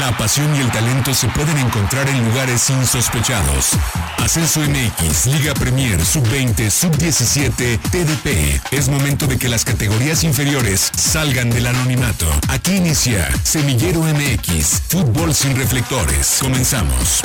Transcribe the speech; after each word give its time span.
La 0.00 0.16
pasión 0.16 0.52
y 0.56 0.60
el 0.60 0.72
talento 0.72 1.14
se 1.14 1.28
pueden 1.28 1.56
encontrar 1.56 2.08
en 2.08 2.24
lugares 2.24 2.68
insospechados. 2.68 3.74
Ascenso 4.18 4.60
MX, 4.60 5.26
Liga 5.26 5.54
Premier, 5.54 6.04
Sub-20, 6.04 6.68
Sub-17, 6.68 7.78
TDP. 7.92 8.60
Es 8.72 8.88
momento 8.88 9.28
de 9.28 9.38
que 9.38 9.48
las 9.48 9.64
categorías 9.64 10.24
inferiores 10.24 10.90
salgan 10.96 11.48
del 11.50 11.68
anonimato. 11.68 12.26
Aquí 12.48 12.76
inicia 12.76 13.30
Semillero 13.44 14.00
MX, 14.00 14.82
Fútbol 14.88 15.32
sin 15.32 15.56
reflectores. 15.56 16.38
Comenzamos. 16.40 17.22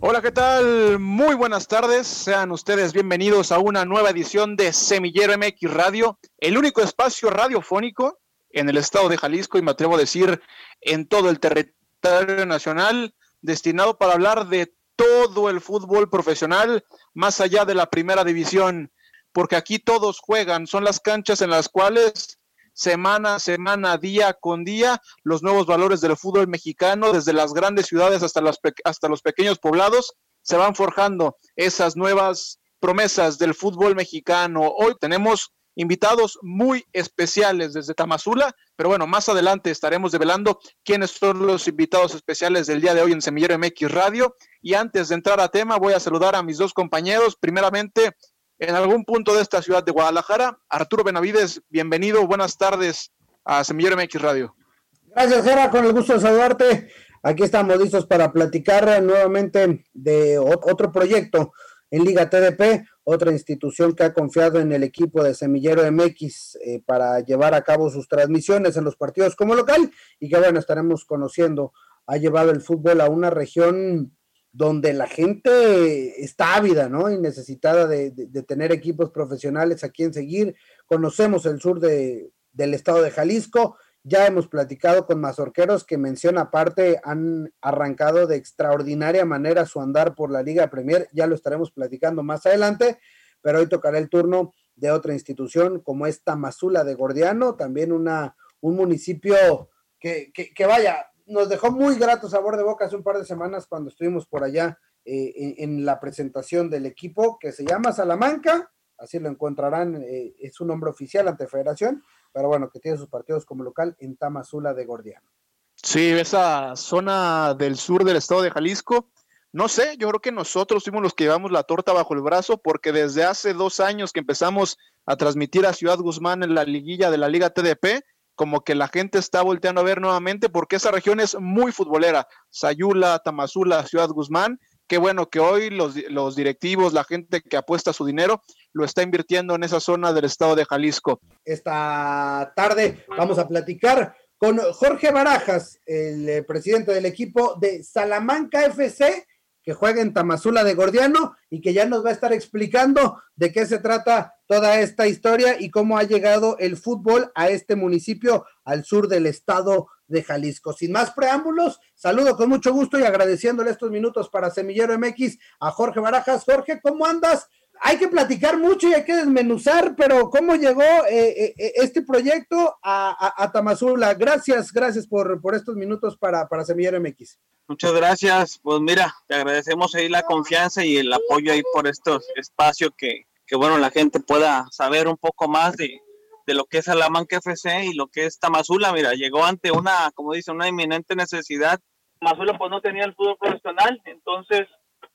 Hola, 0.00 0.20
¿qué 0.22 0.32
tal? 0.32 0.98
Muy 0.98 1.36
buenas 1.36 1.68
tardes. 1.68 2.08
Sean 2.08 2.50
ustedes 2.50 2.92
bienvenidos 2.92 3.52
a 3.52 3.60
una 3.60 3.84
nueva 3.84 4.10
edición 4.10 4.56
de 4.56 4.72
Semillero 4.72 5.38
MX 5.38 5.70
Radio, 5.72 6.18
el 6.38 6.58
único 6.58 6.80
espacio 6.80 7.30
radiofónico 7.30 8.18
en 8.50 8.68
el 8.68 8.76
estado 8.76 9.08
de 9.08 9.18
Jalisco 9.18 9.58
y 9.58 9.62
me 9.62 9.70
atrevo 9.70 9.94
a 9.94 9.98
decir 9.98 10.40
en 10.80 11.06
todo 11.06 11.30
el 11.30 11.40
territorio 11.40 12.46
nacional 12.46 13.14
destinado 13.40 13.98
para 13.98 14.14
hablar 14.14 14.48
de 14.48 14.74
todo 14.96 15.48
el 15.48 15.60
fútbol 15.60 16.10
profesional 16.10 16.84
más 17.14 17.40
allá 17.40 17.64
de 17.64 17.74
la 17.74 17.88
primera 17.88 18.24
división, 18.24 18.90
porque 19.32 19.56
aquí 19.56 19.78
todos 19.78 20.18
juegan, 20.20 20.66
son 20.66 20.84
las 20.84 20.98
canchas 21.00 21.40
en 21.40 21.50
las 21.50 21.68
cuales 21.68 22.38
semana 22.72 23.36
a 23.36 23.40
semana, 23.40 23.96
día 23.96 24.34
con 24.34 24.64
día, 24.64 25.02
los 25.24 25.42
nuevos 25.42 25.66
valores 25.66 26.00
del 26.00 26.16
fútbol 26.16 26.46
mexicano, 26.46 27.12
desde 27.12 27.32
las 27.32 27.52
grandes 27.52 27.86
ciudades 27.86 28.22
hasta, 28.22 28.40
hasta 28.84 29.08
los 29.08 29.20
pequeños 29.20 29.58
poblados, 29.58 30.14
se 30.42 30.56
van 30.56 30.76
forjando 30.76 31.36
esas 31.56 31.96
nuevas 31.96 32.60
promesas 32.78 33.38
del 33.38 33.54
fútbol 33.54 33.96
mexicano. 33.96 34.62
Hoy 34.62 34.94
tenemos 35.00 35.52
invitados 35.78 36.40
muy 36.42 36.84
especiales 36.92 37.72
desde 37.72 37.94
Tamazula, 37.94 38.52
pero 38.74 38.88
bueno, 38.88 39.06
más 39.06 39.28
adelante 39.28 39.70
estaremos 39.70 40.10
develando 40.10 40.58
quiénes 40.84 41.12
son 41.12 41.46
los 41.46 41.68
invitados 41.68 42.16
especiales 42.16 42.66
del 42.66 42.80
día 42.80 42.94
de 42.94 43.02
hoy 43.02 43.12
en 43.12 43.22
Semillero 43.22 43.56
MX 43.56 43.92
Radio. 43.92 44.34
Y 44.60 44.74
antes 44.74 45.08
de 45.08 45.14
entrar 45.14 45.40
a 45.40 45.48
tema, 45.48 45.76
voy 45.76 45.92
a 45.92 46.00
saludar 46.00 46.34
a 46.34 46.42
mis 46.42 46.58
dos 46.58 46.74
compañeros. 46.74 47.36
Primeramente, 47.36 48.16
en 48.58 48.74
algún 48.74 49.04
punto 49.04 49.36
de 49.36 49.42
esta 49.42 49.62
ciudad 49.62 49.84
de 49.84 49.92
Guadalajara. 49.92 50.58
Arturo 50.68 51.04
Benavides, 51.04 51.62
bienvenido, 51.68 52.26
buenas 52.26 52.58
tardes 52.58 53.12
a 53.44 53.62
Semillero 53.62 53.96
MX 53.96 54.20
Radio. 54.20 54.56
Gracias, 55.04 55.44
Gera, 55.44 55.70
con 55.70 55.84
el 55.84 55.92
gusto 55.92 56.14
de 56.14 56.20
saludarte. 56.20 56.92
Aquí 57.22 57.44
estamos 57.44 57.78
listos 57.78 58.04
para 58.04 58.32
platicar 58.32 59.00
nuevamente 59.00 59.84
de 59.92 60.38
otro 60.38 60.90
proyecto 60.90 61.52
en 61.90 62.04
Liga 62.04 62.28
TDP, 62.28 62.84
otra 63.10 63.32
institución 63.32 63.94
que 63.94 64.04
ha 64.04 64.12
confiado 64.12 64.60
en 64.60 64.70
el 64.70 64.82
equipo 64.82 65.24
de 65.24 65.34
Semillero 65.34 65.90
MX 65.90 66.56
eh, 66.56 66.82
para 66.84 67.20
llevar 67.20 67.54
a 67.54 67.62
cabo 67.62 67.88
sus 67.88 68.06
transmisiones 68.06 68.76
en 68.76 68.84
los 68.84 68.96
partidos 68.96 69.34
como 69.34 69.54
local 69.54 69.90
y 70.20 70.28
que 70.28 70.36
bueno, 70.36 70.58
estaremos 70.58 71.06
conociendo. 71.06 71.72
Ha 72.06 72.18
llevado 72.18 72.50
el 72.50 72.60
fútbol 72.60 73.00
a 73.00 73.08
una 73.08 73.30
región 73.30 74.14
donde 74.52 74.92
la 74.92 75.06
gente 75.06 76.22
está 76.22 76.56
ávida, 76.56 76.90
¿no? 76.90 77.10
Y 77.10 77.18
necesitada 77.18 77.86
de, 77.86 78.10
tener 78.46 78.72
equipos 78.72 79.10
profesionales 79.10 79.84
a 79.84 79.88
quien 79.88 80.12
seguir. 80.12 80.54
Conocemos 80.84 81.46
el 81.46 81.62
sur 81.62 81.80
de, 81.80 82.30
del 82.52 82.74
estado 82.74 83.00
de 83.00 83.10
Jalisco, 83.10 83.78
ya 84.08 84.26
hemos 84.26 84.48
platicado 84.48 85.06
con 85.06 85.20
mazorqueros 85.20 85.84
que 85.84 85.98
menciona 85.98 86.42
aparte 86.42 87.00
han 87.04 87.52
arrancado 87.60 88.26
de 88.26 88.36
extraordinaria 88.36 89.24
manera 89.24 89.66
su 89.66 89.80
andar 89.80 90.14
por 90.14 90.30
la 90.30 90.42
Liga 90.42 90.70
Premier, 90.70 91.08
ya 91.12 91.26
lo 91.26 91.34
estaremos 91.34 91.70
platicando 91.70 92.22
más 92.22 92.46
adelante, 92.46 92.98
pero 93.42 93.58
hoy 93.58 93.68
tocará 93.68 93.98
el 93.98 94.08
turno 94.08 94.54
de 94.76 94.90
otra 94.90 95.12
institución 95.12 95.80
como 95.80 96.06
esta 96.06 96.36
Mazula 96.36 96.84
de 96.84 96.94
Gordiano, 96.94 97.56
también 97.56 97.92
una, 97.92 98.36
un 98.60 98.76
municipio 98.76 99.70
que, 100.00 100.32
que, 100.32 100.54
que 100.54 100.66
vaya, 100.66 101.06
nos 101.26 101.48
dejó 101.48 101.70
muy 101.70 101.96
grato 101.96 102.28
sabor 102.28 102.56
de 102.56 102.62
boca 102.62 102.86
hace 102.86 102.96
un 102.96 103.02
par 103.02 103.18
de 103.18 103.24
semanas 103.24 103.66
cuando 103.66 103.90
estuvimos 103.90 104.26
por 104.26 104.44
allá 104.44 104.78
eh, 105.04 105.54
en, 105.58 105.84
la 105.86 106.00
presentación 106.00 106.68
del 106.68 106.84
equipo 106.84 107.38
que 107.38 107.50
se 107.52 107.64
llama 107.64 107.92
Salamanca, 107.92 108.70
así 108.98 109.18
lo 109.18 109.28
encontrarán, 109.28 110.02
eh, 110.02 110.34
es 110.38 110.54
su 110.54 110.66
nombre 110.66 110.90
oficial 110.90 111.28
ante 111.28 111.46
Federación, 111.46 112.02
pero 112.32 112.48
bueno, 112.48 112.70
que 112.70 112.80
tiene 112.80 112.98
sus 112.98 113.08
partidos 113.08 113.44
como 113.44 113.64
local 113.64 113.96
en 114.00 114.16
Tamazula 114.16 114.74
de 114.74 114.84
Gordiano. 114.84 115.28
Sí, 115.76 116.10
esa 116.10 116.74
zona 116.76 117.54
del 117.54 117.76
sur 117.76 118.04
del 118.04 118.16
estado 118.16 118.42
de 118.42 118.50
Jalisco, 118.50 119.10
no 119.52 119.68
sé, 119.68 119.96
yo 119.96 120.08
creo 120.08 120.20
que 120.20 120.32
nosotros 120.32 120.84
fuimos 120.84 121.02
los 121.02 121.14
que 121.14 121.24
llevamos 121.24 121.50
la 121.52 121.62
torta 121.62 121.92
bajo 121.92 122.14
el 122.14 122.20
brazo, 122.20 122.58
porque 122.58 122.92
desde 122.92 123.24
hace 123.24 123.54
dos 123.54 123.80
años 123.80 124.12
que 124.12 124.20
empezamos 124.20 124.76
a 125.06 125.16
transmitir 125.16 125.66
a 125.66 125.72
Ciudad 125.72 125.98
Guzmán 125.98 126.42
en 126.42 126.54
la 126.54 126.64
liguilla 126.64 127.10
de 127.10 127.18
la 127.18 127.28
Liga 127.28 127.50
TDP, 127.50 128.04
como 128.34 128.62
que 128.62 128.74
la 128.74 128.88
gente 128.88 129.18
está 129.18 129.42
volteando 129.42 129.80
a 129.80 129.84
ver 129.84 130.00
nuevamente 130.00 130.48
porque 130.48 130.76
esa 130.76 130.90
región 130.90 131.18
es 131.18 131.36
muy 131.40 131.72
futbolera. 131.72 132.28
Sayula, 132.50 133.18
Tamazula, 133.20 133.84
Ciudad 133.86 134.08
Guzmán. 134.10 134.60
Qué 134.88 134.96
bueno 134.98 135.28
que 135.28 135.38
hoy 135.38 135.68
los, 135.68 135.94
los 136.08 136.34
directivos, 136.34 136.94
la 136.94 137.04
gente 137.04 137.42
que 137.42 137.58
apuesta 137.58 137.92
su 137.92 138.06
dinero, 138.06 138.42
lo 138.72 138.84
está 138.84 139.02
invirtiendo 139.02 139.54
en 139.54 139.62
esa 139.62 139.80
zona 139.80 140.14
del 140.14 140.24
estado 140.24 140.56
de 140.56 140.64
Jalisco. 140.64 141.20
Esta 141.44 142.52
tarde 142.56 143.04
vamos 143.16 143.38
a 143.38 143.46
platicar 143.46 144.16
con 144.38 144.58
Jorge 144.58 145.10
Barajas, 145.10 145.78
el 145.84 146.28
eh, 146.28 146.42
presidente 146.42 146.92
del 146.92 147.04
equipo 147.04 147.56
de 147.60 147.82
Salamanca 147.82 148.64
FC 148.64 149.26
que 149.68 149.74
juega 149.74 150.00
en 150.00 150.14
Tamazula 150.14 150.64
de 150.64 150.72
Gordiano 150.72 151.36
y 151.50 151.60
que 151.60 151.74
ya 151.74 151.84
nos 151.84 152.02
va 152.02 152.08
a 152.08 152.14
estar 152.14 152.32
explicando 152.32 153.20
de 153.36 153.52
qué 153.52 153.66
se 153.66 153.78
trata 153.78 154.32
toda 154.46 154.80
esta 154.80 155.06
historia 155.06 155.60
y 155.60 155.70
cómo 155.70 155.98
ha 155.98 156.04
llegado 156.04 156.56
el 156.58 156.78
fútbol 156.78 157.30
a 157.34 157.50
este 157.50 157.76
municipio 157.76 158.46
al 158.64 158.86
sur 158.86 159.08
del 159.08 159.26
estado 159.26 159.88
de 160.08 160.22
Jalisco. 160.22 160.72
Sin 160.72 160.92
más 160.92 161.12
preámbulos, 161.12 161.80
saludo 161.94 162.36
con 162.36 162.48
mucho 162.48 162.72
gusto 162.72 162.98
y 162.98 163.04
agradeciéndole 163.04 163.70
estos 163.70 163.90
minutos 163.90 164.28
para 164.28 164.50
Semillero 164.50 164.98
MX 164.98 165.38
a 165.60 165.70
Jorge 165.70 166.00
Barajas. 166.00 166.44
Jorge, 166.44 166.80
¿cómo 166.82 167.06
andas? 167.06 167.48
hay 167.80 167.98
que 167.98 168.08
platicar 168.08 168.58
mucho 168.58 168.88
y 168.88 168.94
hay 168.94 169.04
que 169.04 169.16
desmenuzar, 169.16 169.94
pero 169.96 170.30
¿cómo 170.30 170.54
llegó 170.54 170.82
eh, 170.82 171.28
eh, 171.28 171.54
eh, 171.56 171.72
este 171.76 172.02
proyecto 172.02 172.76
a, 172.82 173.50
Tamazula? 173.52 174.14
Gracias, 174.14 174.72
gracias 174.72 175.06
por, 175.06 175.40
estos 175.54 175.76
minutos 175.76 176.16
para, 176.16 176.48
para 176.48 176.64
Semillero 176.64 177.00
MX. 177.00 177.38
Muchas 177.68 177.92
gracias. 177.92 178.58
Pues 178.62 178.80
mira, 178.80 179.14
te 179.26 179.34
agradecemos 179.34 179.94
ahí 179.94 180.08
la 180.08 180.22
confianza 180.22 180.84
y 180.84 180.96
el 180.96 181.12
apoyo 181.12 181.52
ahí 181.52 181.62
por 181.72 181.86
estos 181.86 182.26
espacios 182.34 182.90
que, 182.96 183.26
que 183.46 183.56
bueno, 183.56 183.78
la 183.78 183.90
gente 183.90 184.20
pueda 184.20 184.66
saber 184.70 185.06
un 185.08 185.16
poco 185.16 185.48
más 185.48 185.76
de, 185.76 186.00
de 186.48 186.54
lo 186.54 186.64
que 186.64 186.78
es 186.78 186.86
Salamanca 186.86 187.36
FC 187.36 187.84
y 187.84 187.94
lo 187.94 188.06
que 188.06 188.24
es 188.24 188.40
Tamazula. 188.40 188.90
Mira, 188.94 189.12
llegó 189.12 189.44
ante 189.44 189.70
una, 189.70 190.10
como 190.14 190.32
dice, 190.32 190.50
una 190.50 190.66
inminente 190.66 191.14
necesidad. 191.14 191.78
Tamazula 192.20 192.56
pues 192.56 192.70
no 192.70 192.80
tenía 192.80 193.04
el 193.04 193.14
fútbol 193.14 193.36
profesional, 193.38 194.00
entonces 194.06 194.66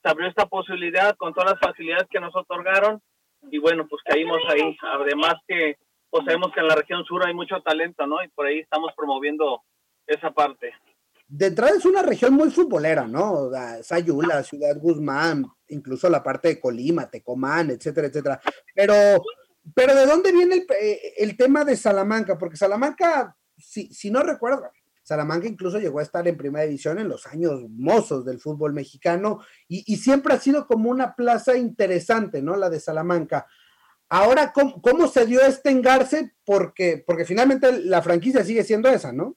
se 0.01 0.09
abrió 0.09 0.29
esta 0.29 0.45
posibilidad 0.45 1.15
con 1.17 1.33
todas 1.33 1.53
las 1.53 1.59
facilidades 1.59 2.07
que 2.11 2.19
nos 2.19 2.35
otorgaron 2.35 3.01
y 3.49 3.57
bueno, 3.57 3.87
pues 3.89 4.03
caímos 4.05 4.41
ahí. 4.47 4.77
Además 4.83 5.33
que 5.47 5.77
pues 6.11 6.23
sabemos 6.23 6.51
que 6.53 6.59
en 6.59 6.67
la 6.67 6.75
región 6.75 7.03
sur 7.03 7.25
hay 7.25 7.33
mucho 7.33 7.59
talento, 7.61 8.05
¿no? 8.05 8.23
Y 8.23 8.27
por 8.27 8.45
ahí 8.45 8.59
estamos 8.59 8.91
promoviendo 8.95 9.63
esa 10.05 10.29
parte. 10.29 10.71
De 11.27 11.47
entrada 11.47 11.75
es 11.75 11.85
una 11.85 12.03
región 12.03 12.35
muy 12.35 12.51
futbolera, 12.51 13.07
¿no? 13.07 13.49
Sayula, 13.81 14.43
Ciudad 14.43 14.77
Guzmán, 14.79 15.47
incluso 15.69 16.07
la 16.09 16.21
parte 16.21 16.49
de 16.49 16.59
Colima, 16.59 17.09
Tecomán, 17.09 17.71
etcétera, 17.71 18.05
etcétera. 18.05 18.39
Pero, 18.75 18.93
pero 19.73 19.95
¿de 19.95 20.05
dónde 20.05 20.31
viene 20.31 20.55
el, 20.55 20.67
eh, 20.79 21.13
el 21.17 21.37
tema 21.37 21.63
de 21.63 21.77
Salamanca? 21.77 22.37
Porque 22.37 22.57
Salamanca, 22.57 23.37
si, 23.57 23.93
si 23.93 24.11
no 24.11 24.21
recuerdo, 24.21 24.69
Salamanca 25.03 25.47
incluso 25.47 25.79
llegó 25.79 25.99
a 25.99 26.03
estar 26.03 26.25
en 26.27 26.37
primera 26.37 26.65
división 26.65 26.97
en 26.97 27.09
los 27.09 27.27
años 27.27 27.61
mozos 27.69 28.23
del 28.23 28.39
fútbol 28.39 28.73
mexicano 28.73 29.41
y, 29.67 29.97
siempre 29.97 30.33
ha 30.33 30.39
sido 30.39 30.65
como 30.65 30.89
una 30.89 31.15
plaza 31.15 31.57
interesante, 31.57 32.41
¿no? 32.41 32.55
La 32.55 32.69
de 32.69 32.79
Salamanca. 32.79 33.45
Ahora, 34.07 34.53
¿cómo, 34.53 35.07
se 35.07 35.25
dio 35.25 35.41
este 35.41 35.71
engarce? 35.71 36.33
Porque, 36.45 37.03
porque 37.05 37.25
finalmente 37.25 37.81
la 37.81 38.01
franquicia 38.01 38.43
sigue 38.43 38.63
siendo 38.63 38.89
esa, 38.89 39.11
¿no? 39.11 39.35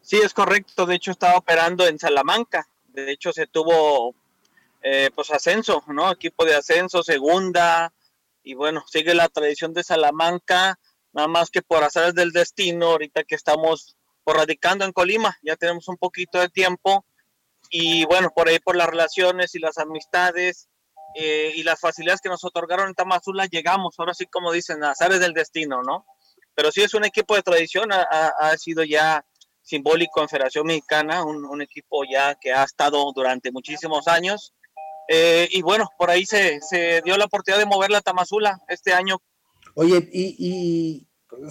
Sí, 0.00 0.16
es 0.16 0.34
correcto. 0.34 0.86
De 0.86 0.96
hecho, 0.96 1.12
estaba 1.12 1.36
operando 1.36 1.86
en 1.86 1.98
Salamanca. 1.98 2.66
De 2.88 3.12
hecho, 3.12 3.32
se 3.32 3.46
tuvo 3.46 4.14
eh, 4.82 5.10
pues 5.14 5.30
ascenso, 5.30 5.84
¿no? 5.88 6.10
Equipo 6.10 6.44
de 6.44 6.54
ascenso, 6.54 7.02
segunda. 7.02 7.92
Y 8.46 8.54
bueno, 8.54 8.84
sigue 8.86 9.12
la 9.12 9.28
tradición 9.28 9.74
de 9.74 9.82
Salamanca, 9.82 10.78
nada 11.12 11.26
más 11.26 11.50
que 11.50 11.62
por 11.62 11.82
azares 11.82 12.14
del 12.14 12.30
destino, 12.30 12.92
ahorita 12.92 13.24
que 13.24 13.34
estamos 13.34 13.96
radicando 14.24 14.84
en 14.84 14.92
Colima, 14.92 15.36
ya 15.42 15.56
tenemos 15.56 15.88
un 15.88 15.96
poquito 15.96 16.38
de 16.38 16.48
tiempo 16.48 17.04
y 17.70 18.04
bueno, 18.04 18.30
por 18.32 18.48
ahí 18.48 18.60
por 18.60 18.76
las 18.76 18.88
relaciones 18.88 19.56
y 19.56 19.58
las 19.58 19.78
amistades 19.78 20.68
eh, 21.16 21.54
y 21.56 21.64
las 21.64 21.80
facilidades 21.80 22.20
que 22.20 22.28
nos 22.28 22.44
otorgaron 22.44 22.86
en 22.86 22.94
Tamazula 22.94 23.46
llegamos, 23.46 23.96
ahora 23.98 24.14
sí 24.14 24.26
como 24.26 24.52
dicen, 24.52 24.84
azares 24.84 25.18
del 25.18 25.32
destino, 25.32 25.82
¿no? 25.82 26.06
Pero 26.54 26.70
sí 26.70 26.82
es 26.82 26.94
un 26.94 27.04
equipo 27.04 27.34
de 27.34 27.42
tradición, 27.42 27.90
ha, 27.92 28.56
sido 28.58 28.84
ya 28.84 29.26
simbólico 29.60 30.22
en 30.22 30.28
Federación 30.28 30.68
Mexicana, 30.68 31.24
un, 31.24 31.62
equipo 31.62 32.04
ya 32.08 32.36
que 32.36 32.52
ha 32.52 32.62
estado 32.62 33.12
durante 33.12 33.50
muchísimos 33.50 34.06
años. 34.06 34.54
Eh, 35.08 35.48
y 35.50 35.62
bueno, 35.62 35.88
por 35.98 36.10
ahí 36.10 36.26
se, 36.26 36.60
se, 36.60 37.00
dio 37.02 37.16
la 37.16 37.26
oportunidad 37.26 37.60
de 37.60 37.66
mover 37.66 37.90
la 37.90 38.00
Tamazula 38.00 38.60
este 38.68 38.92
año. 38.92 39.18
Oye, 39.74 40.08
y, 40.12 41.06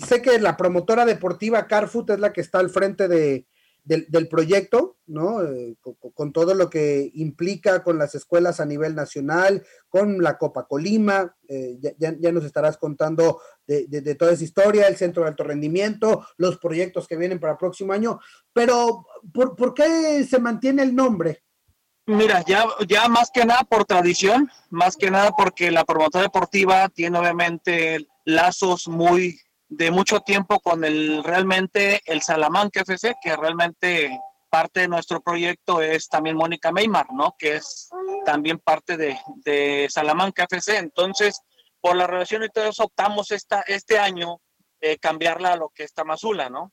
sé 0.05 0.21
que 0.21 0.39
la 0.39 0.57
promotora 0.57 1.05
deportiva 1.05 1.67
Carfoot 1.67 2.09
es 2.09 2.19
la 2.19 2.33
que 2.33 2.41
está 2.41 2.59
al 2.59 2.69
frente 2.69 3.07
de, 3.07 3.45
del, 3.83 4.27
proyecto, 4.27 4.97
¿no? 5.05 5.43
Eh, 5.43 5.77
con, 6.15 6.33
todo 6.33 6.55
lo 6.55 6.69
que 6.69 7.11
implica 7.13 7.83
con 7.83 7.99
las 7.99 8.15
escuelas 8.15 8.59
a 8.59 8.65
nivel 8.65 8.95
nacional, 8.95 9.63
con 9.87 10.23
la 10.23 10.39
Copa 10.39 10.65
Colima, 10.67 11.35
eh, 11.47 11.77
ya, 11.99 12.31
nos 12.31 12.45
estarás 12.45 12.77
contando 12.77 13.39
de, 13.67 14.15
toda 14.15 14.31
esa 14.31 14.43
historia, 14.43 14.87
el 14.87 14.97
centro 14.97 15.21
de 15.23 15.29
alto 15.29 15.43
rendimiento, 15.43 16.25
los 16.37 16.57
proyectos 16.57 17.07
que 17.07 17.17
vienen 17.17 17.39
para 17.39 17.53
el 17.53 17.59
próximo 17.59 17.93
año, 17.93 18.19
pero 18.51 19.05
¿por, 19.31 19.55
¿por 19.55 19.75
qué 19.75 20.25
se 20.27 20.39
mantiene 20.39 20.81
el 20.81 20.95
nombre? 20.95 21.44
Mira, 22.07 22.43
ya, 22.45 22.65
ya 22.87 23.07
más 23.07 23.31
que 23.31 23.45
nada 23.45 23.63
por 23.63 23.85
tradición, 23.85 24.51
más 24.69 24.95
que 24.95 25.09
nada 25.09 25.31
porque 25.31 25.71
la 25.71 25.85
promotora 25.85 26.23
deportiva 26.23 26.87
tiene 26.89 27.17
obviamente 27.17 28.07
lazos 28.25 28.87
muy 28.87 29.39
de 29.69 29.89
mucho 29.89 30.19
tiempo 30.19 30.59
con 30.59 30.83
el 30.83 31.23
realmente 31.23 32.01
el 32.05 32.21
Salamanca 32.21 32.81
FC, 32.81 33.15
que 33.21 33.35
realmente 33.35 34.19
parte 34.49 34.81
de 34.81 34.87
nuestro 34.87 35.21
proyecto 35.21 35.81
es 35.81 36.07
también 36.07 36.37
Mónica 36.37 36.71
Meymar, 36.71 37.11
¿no? 37.11 37.35
Que 37.37 37.55
es 37.55 37.89
también 38.23 38.59
parte 38.59 38.97
de, 38.97 39.87
Salamanca 39.89 40.43
FC. 40.43 40.77
Entonces, 40.77 41.41
por 41.81 41.95
la 41.95 42.07
relación 42.07 42.43
y 42.43 42.49
todo 42.49 42.65
eso, 42.65 42.83
optamos 42.83 43.31
esta, 43.31 43.61
este 43.61 43.97
año 43.97 44.39
eh, 44.79 44.97
cambiarla 44.97 45.53
a 45.53 45.57
lo 45.57 45.69
que 45.69 45.83
es 45.83 45.93
Tamazula, 45.93 46.49
¿no? 46.49 46.71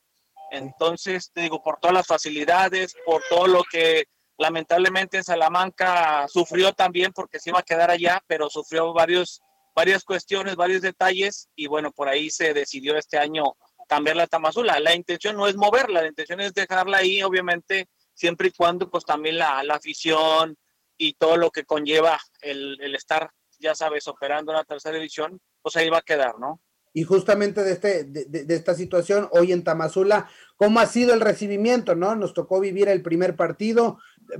Entonces, 0.51 1.31
te 1.33 1.41
digo, 1.41 1.63
por 1.63 1.79
todas 1.79 1.95
las 1.95 2.07
facilidades, 2.07 2.95
por 3.05 3.23
todo 3.29 3.47
lo 3.47 3.63
que 3.63 4.05
lamentablemente 4.37 5.23
Salamanca 5.23 6.27
sufrió 6.27 6.73
también 6.73 7.11
porque 7.13 7.39
se 7.39 7.49
iba 7.49 7.59
a 7.59 7.63
quedar 7.63 7.91
allá, 7.91 8.21
pero 8.27 8.49
sufrió 8.49 8.93
varios 8.93 9.41
varias 9.75 10.03
cuestiones, 10.03 10.55
varios 10.55 10.81
detalles 10.81 11.49
y 11.55 11.67
bueno, 11.67 11.91
por 11.91 12.07
ahí 12.07 12.29
se 12.29 12.53
decidió 12.53 12.95
este 12.97 13.17
año 13.17 13.43
cambiar 13.87 14.15
la 14.15 14.27
Tamazula. 14.27 14.79
La 14.79 14.95
intención 14.95 15.35
no 15.35 15.47
es 15.47 15.55
moverla, 15.55 16.01
la 16.01 16.07
intención 16.07 16.39
es 16.41 16.53
dejarla 16.53 16.97
ahí, 16.97 17.21
obviamente, 17.23 17.87
siempre 18.13 18.49
y 18.49 18.51
cuando 18.51 18.89
pues 18.89 19.05
también 19.05 19.37
la, 19.37 19.63
la 19.63 19.75
afición 19.75 20.57
y 20.97 21.13
todo 21.13 21.37
lo 21.37 21.49
que 21.49 21.65
conlleva 21.65 22.19
el, 22.41 22.79
el, 22.81 22.95
estar, 22.95 23.31
ya 23.59 23.75
sabes, 23.75 24.07
operando 24.07 24.51
en 24.51 24.57
la 24.57 24.63
tercera 24.63 24.95
división, 24.95 25.39
pues 25.61 25.75
ahí 25.75 25.89
va 25.89 25.99
a 25.99 26.03
quedar, 26.03 26.39
¿no? 26.39 26.61
Y 26.95 27.03
justamente 27.03 27.63
de, 27.63 27.71
este, 27.71 28.03
de, 28.03 28.25
de, 28.25 28.55
esta 28.55 28.75
situación, 28.75 29.27
hoy 29.31 29.51
en 29.51 29.63
Tamazula, 29.63 30.29
¿cómo 30.57 30.79
ha 30.79 30.85
sido 30.85 31.15
el 31.15 31.21
recibimiento? 31.21 31.95
¿no? 31.95 32.15
Nos 32.15 32.35
tocó 32.35 32.59
vivir 32.59 32.87
el 32.87 33.01
primer 33.01 33.35
partido, 33.35 33.97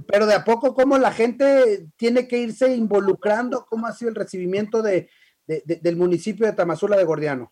pero 0.08 0.26
de 0.26 0.34
a 0.34 0.44
poco, 0.44 0.74
¿cómo 0.74 0.98
la 0.98 1.12
gente 1.12 1.88
tiene 1.96 2.28
que 2.28 2.38
irse 2.40 2.76
involucrando? 2.76 3.66
¿Cómo 3.66 3.88
ha 3.88 3.94
sido 3.94 4.10
el 4.10 4.16
recibimiento 4.16 4.82
de, 4.82 5.10
del 5.46 5.98
municipio 5.98 6.46
de 6.46 6.54
Tamazula 6.54 6.98
de 6.98 7.04
Gordiano. 7.04 7.52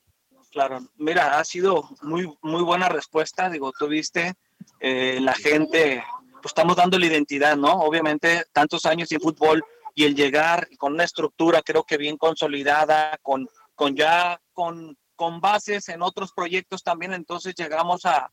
Claro, 0.52 0.80
mira, 0.98 1.40
ha 1.40 1.46
sido 1.46 1.90
muy, 2.02 2.32
muy 2.42 2.62
buena 2.64 2.90
respuesta. 2.90 3.50
Digo, 3.50 3.72
tuviste 3.72 4.34
eh, 4.80 5.20
la 5.22 5.34
gente, 5.34 6.04
pues 6.34 6.46
estamos 6.46 6.76
dando 6.76 7.00
la 7.00 7.06
identidad, 7.06 7.56
¿no? 7.56 7.72
Obviamente, 7.74 8.46
tantos 8.52 8.86
años 8.86 9.10
sin 9.10 9.22
fútbol 9.22 9.64
y 9.96 10.06
el 10.06 10.16
llegar 10.16 10.68
con 10.78 10.94
una 10.94 11.04
estructura, 11.04 11.62
creo 11.62 11.84
que 11.84 11.98
bien 11.98 12.18
consolidada, 12.18 13.18
con, 13.22 13.48
con 13.76 13.96
ya 13.96 14.42
con, 14.54 14.98
con 15.16 15.40
bases 15.40 15.88
en 15.90 16.02
otros 16.02 16.34
proyectos 16.34 16.84
también, 16.84 17.14
entonces 17.14 17.54
llegamos 17.56 18.06
a, 18.06 18.32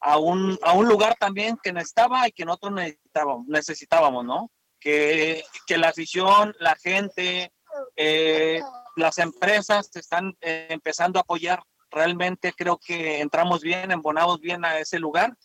a, 0.00 0.18
un, 0.18 0.58
a 0.62 0.72
un 0.72 0.88
lugar 0.88 1.16
también 1.18 1.58
que 1.62 1.72
necesitaba 1.72 2.26
y 2.28 2.32
que 2.32 2.44
nosotros 2.44 2.72
necesitábamos, 2.72 3.46
necesitábamos 3.46 4.24
¿no? 4.24 4.50
Que, 4.80 5.44
que 5.66 5.76
la 5.76 5.88
afición, 5.88 6.54
la 6.60 6.76
gente, 6.76 7.52
eh, 7.96 8.60
las 8.96 9.18
empresas 9.18 9.90
están 9.96 10.36
eh, 10.40 10.68
empezando 10.70 11.18
a 11.18 11.22
apoyar. 11.22 11.62
Realmente 11.90 12.52
creo 12.52 12.78
que 12.78 13.20
entramos 13.20 13.62
bien, 13.62 13.90
embonamos 13.90 14.40
bien 14.40 14.64
a 14.64 14.78
ese 14.78 14.98
lugar. 14.98 15.36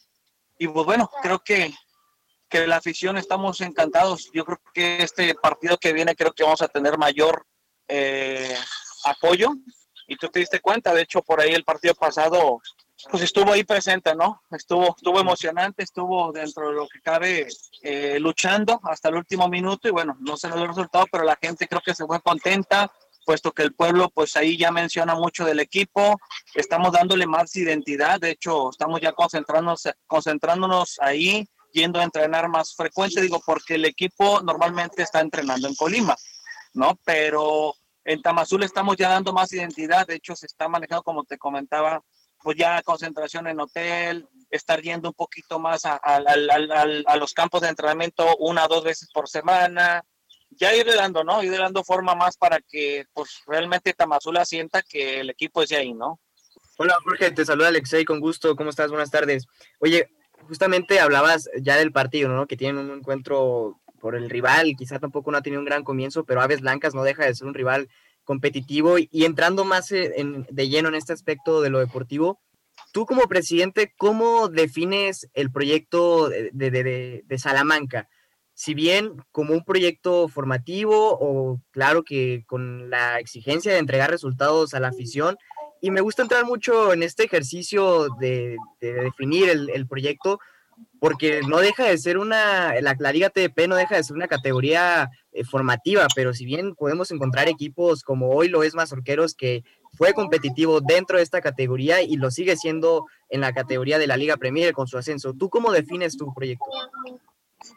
Y 0.59 0.67
pues 0.67 0.85
bueno, 0.85 1.09
creo 1.21 1.39
que, 1.39 1.73
que 2.49 2.67
la 2.67 2.77
afición 2.77 3.17
estamos 3.17 3.61
encantados. 3.61 4.29
Yo 4.33 4.45
creo 4.45 4.61
que 4.73 5.01
este 5.01 5.33
partido 5.35 5.77
que 5.77 5.93
viene 5.93 6.15
creo 6.15 6.33
que 6.33 6.43
vamos 6.43 6.61
a 6.61 6.67
tener 6.67 6.97
mayor 6.97 7.47
eh, 7.87 8.55
apoyo. 9.05 9.51
Y 10.07 10.17
tú 10.17 10.27
te 10.27 10.39
diste 10.39 10.59
cuenta, 10.59 10.93
de 10.93 11.01
hecho, 11.01 11.21
por 11.21 11.39
ahí 11.39 11.53
el 11.53 11.63
partido 11.63 11.95
pasado 11.95 12.61
pues 13.09 13.23
estuvo 13.23 13.51
ahí 13.51 13.63
presente, 13.63 14.15
¿no? 14.15 14.41
Estuvo, 14.51 14.95
estuvo 14.95 15.19
emocionante, 15.19 15.83
estuvo 15.83 16.31
dentro 16.31 16.69
de 16.69 16.75
lo 16.75 16.87
que 16.87 17.01
cabe 17.01 17.47
eh, 17.81 18.17
luchando 18.19 18.79
hasta 18.83 19.09
el 19.09 19.15
último 19.15 19.47
minuto 19.47 19.87
y 19.87 19.91
bueno, 19.91 20.17
no 20.19 20.37
se 20.37 20.47
dio 20.47 20.61
el 20.61 20.67
resultado, 20.67 21.05
pero 21.11 21.23
la 21.23 21.37
gente 21.41 21.67
creo 21.67 21.81
que 21.85 21.95
se 21.95 22.05
fue 22.05 22.21
contenta, 22.21 22.91
puesto 23.25 23.51
que 23.51 23.63
el 23.63 23.73
pueblo 23.73 24.09
pues 24.09 24.35
ahí 24.35 24.57
ya 24.57 24.71
menciona 24.71 25.15
mucho 25.15 25.45
del 25.45 25.59
equipo, 25.59 26.19
estamos 26.53 26.91
dándole 26.91 27.25
más 27.25 27.55
identidad, 27.55 28.19
de 28.19 28.31
hecho 28.31 28.69
estamos 28.69 29.01
ya 29.01 29.11
concentrándonos, 29.13 29.87
concentrándonos 30.07 30.99
ahí, 31.01 31.47
yendo 31.71 31.99
a 31.99 32.03
entrenar 32.03 32.49
más 32.49 32.75
frecuente, 32.75 33.21
digo, 33.21 33.41
porque 33.45 33.75
el 33.75 33.85
equipo 33.85 34.41
normalmente 34.41 35.01
está 35.01 35.21
entrenando 35.21 35.67
en 35.67 35.75
Colima, 35.75 36.15
¿no? 36.73 36.99
Pero 37.03 37.73
en 38.05 38.21
Tamazul 38.21 38.63
estamos 38.63 38.95
ya 38.97 39.09
dando 39.09 39.33
más 39.33 39.51
identidad, 39.53 40.05
de 40.05 40.15
hecho 40.15 40.35
se 40.35 40.45
está 40.45 40.67
manejando, 40.67 41.03
como 41.03 41.23
te 41.23 41.37
comentaba, 41.37 42.01
pues 42.43 42.57
ya 42.57 42.81
concentración 42.83 43.47
en 43.47 43.59
hotel, 43.59 44.27
estar 44.51 44.81
yendo 44.81 45.09
un 45.09 45.15
poquito 45.15 45.57
más 45.59 45.85
a, 45.85 45.95
a 45.95 47.17
los 47.17 47.33
campos 47.33 47.61
de 47.61 47.69
entrenamiento 47.69 48.35
una 48.37 48.65
o 48.65 48.67
dos 48.67 48.83
veces 48.83 49.09
por 49.11 49.27
semana, 49.29 50.03
ya 50.51 50.75
ir 50.75 50.85
dando, 50.85 51.23
¿no? 51.23 51.41
Ir 51.43 51.57
dando 51.57 51.83
forma 51.83 52.15
más 52.15 52.37
para 52.37 52.59
que 52.59 53.05
pues 53.13 53.41
realmente 53.47 53.93
Tamazula 53.93 54.45
sienta 54.45 54.81
que 54.81 55.21
el 55.21 55.29
equipo 55.29 55.63
es 55.63 55.69
de 55.69 55.77
ahí, 55.77 55.93
¿no? 55.93 56.19
Hola 56.77 56.97
Jorge, 57.03 57.31
te 57.31 57.45
saluda 57.45 57.69
Alexei, 57.69 58.05
con 58.05 58.19
gusto, 58.19 58.55
¿cómo 58.55 58.69
estás? 58.69 58.89
Buenas 58.89 59.11
tardes. 59.11 59.45
Oye, 59.79 60.09
justamente 60.47 60.99
hablabas 60.99 61.49
ya 61.61 61.77
del 61.77 61.91
partido, 61.91 62.29
¿no? 62.29 62.47
Que 62.47 62.57
tienen 62.57 62.77
un 62.77 62.97
encuentro 62.97 63.79
por 63.99 64.15
el 64.15 64.29
rival, 64.29 64.75
quizá 64.77 64.99
tampoco 64.99 65.31
no 65.31 65.37
ha 65.37 65.41
tenido 65.41 65.61
un 65.61 65.65
gran 65.65 65.83
comienzo, 65.83 66.25
pero 66.25 66.41
Aves 66.41 66.61
Blancas 66.61 66.93
no 66.93 67.03
deja 67.03 67.25
de 67.25 67.33
ser 67.33 67.47
un 67.47 67.53
rival 67.53 67.87
competitivo 68.23 68.97
y, 68.97 69.25
entrando 69.25 69.65
más 69.65 69.91
en, 69.91 70.45
de 70.49 70.69
lleno 70.69 70.89
en 70.89 70.95
este 70.95 71.13
aspecto 71.13 71.61
de 71.61 71.69
lo 71.69 71.79
deportivo, 71.79 72.41
tú 72.91 73.05
como 73.05 73.27
presidente, 73.27 73.93
¿cómo 73.97 74.49
defines 74.49 75.29
el 75.33 75.51
proyecto 75.51 76.29
de 76.29 77.37
Salamanca? 77.37 78.07
si 78.53 78.73
bien 78.73 79.13
como 79.31 79.53
un 79.53 79.63
proyecto 79.63 80.27
formativo 80.27 81.17
o 81.19 81.59
claro 81.71 82.03
que 82.03 82.43
con 82.47 82.89
la 82.89 83.19
exigencia 83.19 83.73
de 83.73 83.79
entregar 83.79 84.11
resultados 84.11 84.73
a 84.73 84.79
la 84.79 84.89
afición. 84.89 85.37
Y 85.81 85.91
me 85.91 86.01
gusta 86.01 86.21
entrar 86.21 86.45
mucho 86.45 86.93
en 86.93 87.03
este 87.03 87.25
ejercicio 87.25 88.07
de, 88.19 88.55
definir 88.79 89.49
el, 89.49 89.87
proyecto 89.87 90.39
porque 91.03 91.41
no 91.45 91.57
deja 91.57 91.83
de 91.83 91.97
ser 91.97 92.17
una, 92.17 92.79
la, 92.79 92.95
la, 92.97 93.11
Liga 93.11 93.29
TDP 93.29 93.67
no 93.67 93.75
deja 93.75 93.97
de 93.97 94.05
ser 94.05 94.15
una 94.15 94.29
categoría 94.29 95.09
eh, 95.33 95.43
formativa, 95.43 96.07
pero 96.15 96.33
si 96.33 96.45
bien 96.45 96.75
podemos 96.75 97.11
encontrar 97.11 97.49
equipos 97.49 98.03
como 98.03 98.29
hoy 98.29 98.47
lo 98.47 98.63
es 98.63 98.73
Mazorqueros, 98.73 99.35
que 99.35 99.65
fue 99.97 100.13
competitivo 100.13 100.79
dentro 100.79 101.17
de 101.17 101.23
esta 101.23 101.41
categoría 101.41 102.01
y 102.01 102.15
lo 102.15 102.31
sigue 102.31 102.55
siendo 102.55 103.05
en 103.27 103.41
la 103.41 103.51
categoría 103.51 103.99
de 103.99 104.07
la 104.07 104.15
Liga 104.15 104.37
Premier 104.37 104.71
con 104.71 104.87
su 104.87 104.97
ascenso. 104.97 105.33
¿Tú 105.33 105.49
cómo 105.49 105.73
defines 105.73 106.15
tu 106.15 106.33
proyecto? 106.33 106.63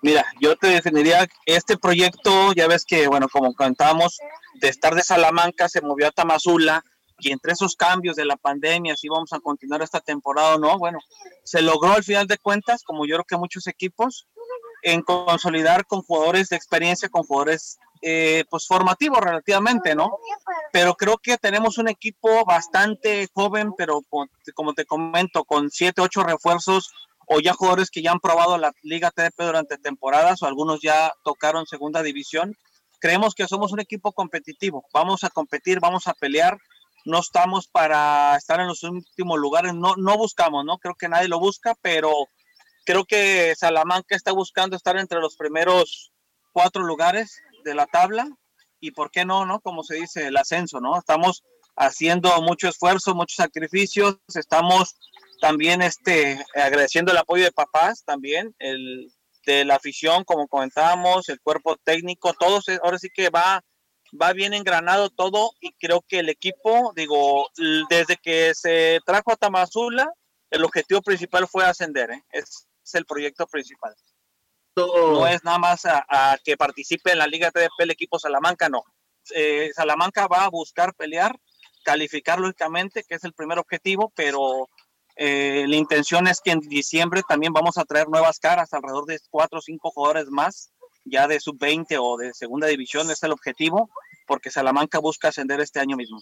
Mira, 0.02 0.24
yo 0.40 0.54
te 0.54 0.68
definiría 0.68 1.26
este 1.46 1.76
proyecto, 1.76 2.52
ya 2.52 2.68
ves 2.68 2.84
que, 2.84 3.08
bueno, 3.08 3.26
como 3.28 3.54
contábamos, 3.54 4.18
de 4.60 4.68
estar 4.68 4.94
de 4.94 5.02
Salamanca 5.02 5.68
se 5.68 5.80
movió 5.80 6.06
a 6.06 6.12
Tamazula 6.12 6.84
y 7.18 7.32
entre 7.32 7.52
esos 7.52 7.76
cambios 7.76 8.16
de 8.16 8.24
la 8.24 8.36
pandemia, 8.36 8.96
si 8.96 9.08
vamos 9.08 9.32
a 9.32 9.40
continuar 9.40 9.82
esta 9.82 10.00
temporada 10.00 10.56
o 10.56 10.58
no, 10.58 10.78
bueno, 10.78 10.98
se 11.44 11.62
logró 11.62 11.92
al 11.92 12.04
final 12.04 12.26
de 12.26 12.38
cuentas, 12.38 12.82
como 12.82 13.06
yo 13.06 13.16
creo 13.16 13.24
que 13.24 13.36
muchos 13.36 13.66
equipos, 13.66 14.26
en 14.82 15.02
consolidar 15.02 15.86
con 15.86 16.02
jugadores 16.02 16.48
de 16.48 16.56
experiencia, 16.56 17.08
con 17.08 17.24
jugadores 17.24 17.78
eh, 18.02 18.44
pues 18.50 18.66
formativos 18.66 19.20
relativamente, 19.20 19.94
¿no? 19.94 20.18
Pero 20.72 20.94
creo 20.94 21.18
que 21.18 21.38
tenemos 21.38 21.78
un 21.78 21.88
equipo 21.88 22.44
bastante 22.44 23.28
joven, 23.32 23.72
pero 23.76 24.02
como 24.54 24.74
te 24.74 24.84
comento, 24.84 25.44
con 25.44 25.70
siete, 25.70 26.02
ocho 26.02 26.22
refuerzos 26.22 26.92
o 27.26 27.40
ya 27.40 27.54
jugadores 27.54 27.90
que 27.90 28.02
ya 28.02 28.12
han 28.12 28.20
probado 28.20 28.58
la 28.58 28.72
Liga 28.82 29.10
TDP 29.10 29.42
durante 29.42 29.78
temporadas 29.78 30.42
o 30.42 30.46
algunos 30.46 30.80
ya 30.80 31.12
tocaron 31.24 31.66
segunda 31.66 32.02
división. 32.02 32.54
Creemos 33.00 33.34
que 33.34 33.48
somos 33.48 33.72
un 33.72 33.80
equipo 33.80 34.12
competitivo, 34.12 34.84
vamos 34.92 35.24
a 35.24 35.30
competir, 35.30 35.80
vamos 35.80 36.06
a 36.06 36.14
pelear, 36.14 36.58
no 37.06 37.20
estamos 37.20 37.68
para 37.68 38.36
estar 38.36 38.60
en 38.60 38.66
los 38.66 38.82
últimos 38.82 39.38
lugares, 39.38 39.72
no, 39.74 39.94
no 39.96 40.18
buscamos, 40.18 40.64
¿no? 40.64 40.78
Creo 40.78 40.96
que 40.96 41.08
nadie 41.08 41.28
lo 41.28 41.38
busca, 41.38 41.74
pero 41.80 42.12
creo 42.84 43.04
que 43.04 43.54
Salamanca 43.56 44.16
está 44.16 44.32
buscando 44.32 44.76
estar 44.76 44.98
entre 44.98 45.20
los 45.20 45.36
primeros 45.36 46.12
cuatro 46.52 46.82
lugares 46.82 47.40
de 47.64 47.74
la 47.74 47.86
tabla 47.86 48.28
y 48.80 48.90
por 48.90 49.10
qué 49.10 49.24
no, 49.24 49.46
¿no? 49.46 49.60
Como 49.60 49.84
se 49.84 49.94
dice, 49.94 50.26
el 50.26 50.36
ascenso, 50.36 50.80
¿no? 50.80 50.98
Estamos 50.98 51.44
haciendo 51.76 52.42
mucho 52.42 52.68
esfuerzo, 52.68 53.14
muchos 53.14 53.36
sacrificios, 53.36 54.16
estamos 54.34 54.96
también 55.40 55.82
este, 55.82 56.44
agradeciendo 56.54 57.12
el 57.12 57.18
apoyo 57.18 57.44
de 57.44 57.52
papás 57.52 58.02
también, 58.04 58.54
el, 58.58 59.12
de 59.44 59.64
la 59.64 59.76
afición, 59.76 60.24
como 60.24 60.48
comentábamos, 60.48 61.28
el 61.28 61.40
cuerpo 61.40 61.76
técnico, 61.76 62.34
todos, 62.34 62.64
ahora 62.82 62.98
sí 62.98 63.10
que 63.14 63.30
va 63.30 63.62
va 64.12 64.32
bien 64.32 64.54
engranado 64.54 65.10
todo 65.10 65.52
y 65.60 65.72
creo 65.72 66.02
que 66.02 66.20
el 66.20 66.28
equipo, 66.28 66.92
digo, 66.94 67.48
desde 67.88 68.16
que 68.16 68.54
se 68.54 69.00
trajo 69.04 69.32
a 69.32 69.36
Tamazula, 69.36 70.12
el 70.50 70.64
objetivo 70.64 71.02
principal 71.02 71.46
fue 71.48 71.64
ascender, 71.64 72.10
¿eh? 72.10 72.24
es, 72.30 72.68
el 72.92 73.04
proyecto 73.04 73.46
principal. 73.46 73.94
No 74.76 75.26
es 75.26 75.42
nada 75.42 75.58
más 75.58 75.86
a, 75.86 76.38
que 76.44 76.56
participe 76.56 77.10
en 77.10 77.18
la 77.18 77.26
Liga 77.26 77.50
TDP 77.50 77.80
el 77.80 77.90
equipo 77.90 78.18
Salamanca, 78.18 78.68
no. 78.68 78.84
Eh, 79.34 79.70
Salamanca 79.74 80.28
va 80.28 80.44
a 80.44 80.50
buscar 80.50 80.94
pelear, 80.94 81.34
calificar 81.84 82.38
lógicamente, 82.38 83.02
que 83.02 83.16
es 83.16 83.24
el 83.24 83.32
primer 83.32 83.58
objetivo, 83.58 84.12
pero 84.14 84.68
eh, 85.16 85.64
la 85.66 85.76
intención 85.76 86.28
es 86.28 86.40
que 86.40 86.50
en 86.50 86.60
diciembre 86.60 87.22
también 87.26 87.52
vamos 87.52 87.78
a 87.78 87.84
traer 87.86 88.08
nuevas 88.08 88.38
caras, 88.38 88.72
alrededor 88.72 89.06
de 89.06 89.18
cuatro 89.30 89.58
o 89.58 89.62
cinco 89.62 89.90
jugadores 89.90 90.26
más, 90.28 90.70
ya 91.06 91.28
de 91.28 91.40
sub-20 91.40 91.98
o 92.00 92.16
de 92.16 92.34
segunda 92.34 92.66
división, 92.66 93.10
es 93.10 93.22
el 93.22 93.32
objetivo, 93.32 93.90
porque 94.26 94.50
Salamanca 94.50 94.98
busca 94.98 95.28
ascender 95.28 95.60
este 95.60 95.80
año 95.80 95.96
mismo. 95.96 96.18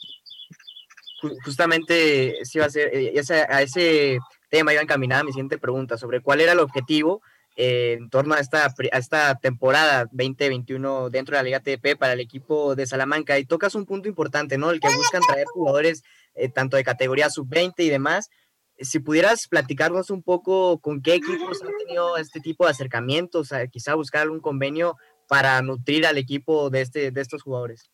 Justamente 1.44 2.36
va 2.58 2.66
a, 2.66 2.70
ser, 2.70 2.90
eh, 2.92 3.22
a 3.48 3.62
ese 3.62 4.18
tema 4.50 4.72
iba 4.72 4.82
encaminada 4.82 5.24
mi 5.24 5.32
siguiente 5.32 5.58
pregunta 5.58 5.96
sobre 5.96 6.20
cuál 6.20 6.42
era 6.42 6.52
el 6.52 6.60
objetivo 6.60 7.22
eh, 7.56 7.96
en 7.98 8.10
torno 8.10 8.34
a 8.34 8.40
esta, 8.40 8.66
a 8.66 8.98
esta 8.98 9.34
temporada 9.36 10.06
2021 10.12 11.08
dentro 11.08 11.34
de 11.34 11.38
la 11.38 11.44
Liga 11.44 11.60
TDP 11.60 11.96
para 11.98 12.12
el 12.12 12.20
equipo 12.20 12.74
de 12.74 12.86
Salamanca. 12.86 13.38
Y 13.38 13.46
tocas 13.46 13.74
un 13.74 13.86
punto 13.86 14.08
importante, 14.08 14.58
¿no? 14.58 14.70
El 14.70 14.80
que 14.80 14.94
buscan 14.94 15.22
traer 15.26 15.46
jugadores 15.46 16.02
tanto 16.52 16.76
de 16.76 16.84
categoría 16.84 17.30
sub-20 17.30 17.74
y 17.78 17.88
demás, 17.88 18.28
si 18.78 18.98
pudieras 18.98 19.46
platicarnos 19.48 20.10
un 20.10 20.22
poco 20.22 20.78
con 20.80 21.00
qué 21.02 21.14
equipos 21.14 21.62
han 21.62 21.76
tenido 21.78 22.16
este 22.16 22.40
tipo 22.40 22.64
de 22.64 22.72
acercamientos, 22.72 23.50
quizá 23.70 23.94
buscar 23.94 24.22
algún 24.22 24.40
convenio 24.40 24.96
para 25.28 25.60
nutrir 25.62 26.06
al 26.06 26.18
equipo 26.18 26.70
de, 26.70 26.82
este, 26.82 27.10
de 27.10 27.20
estos 27.20 27.42
jugadores. 27.42 27.90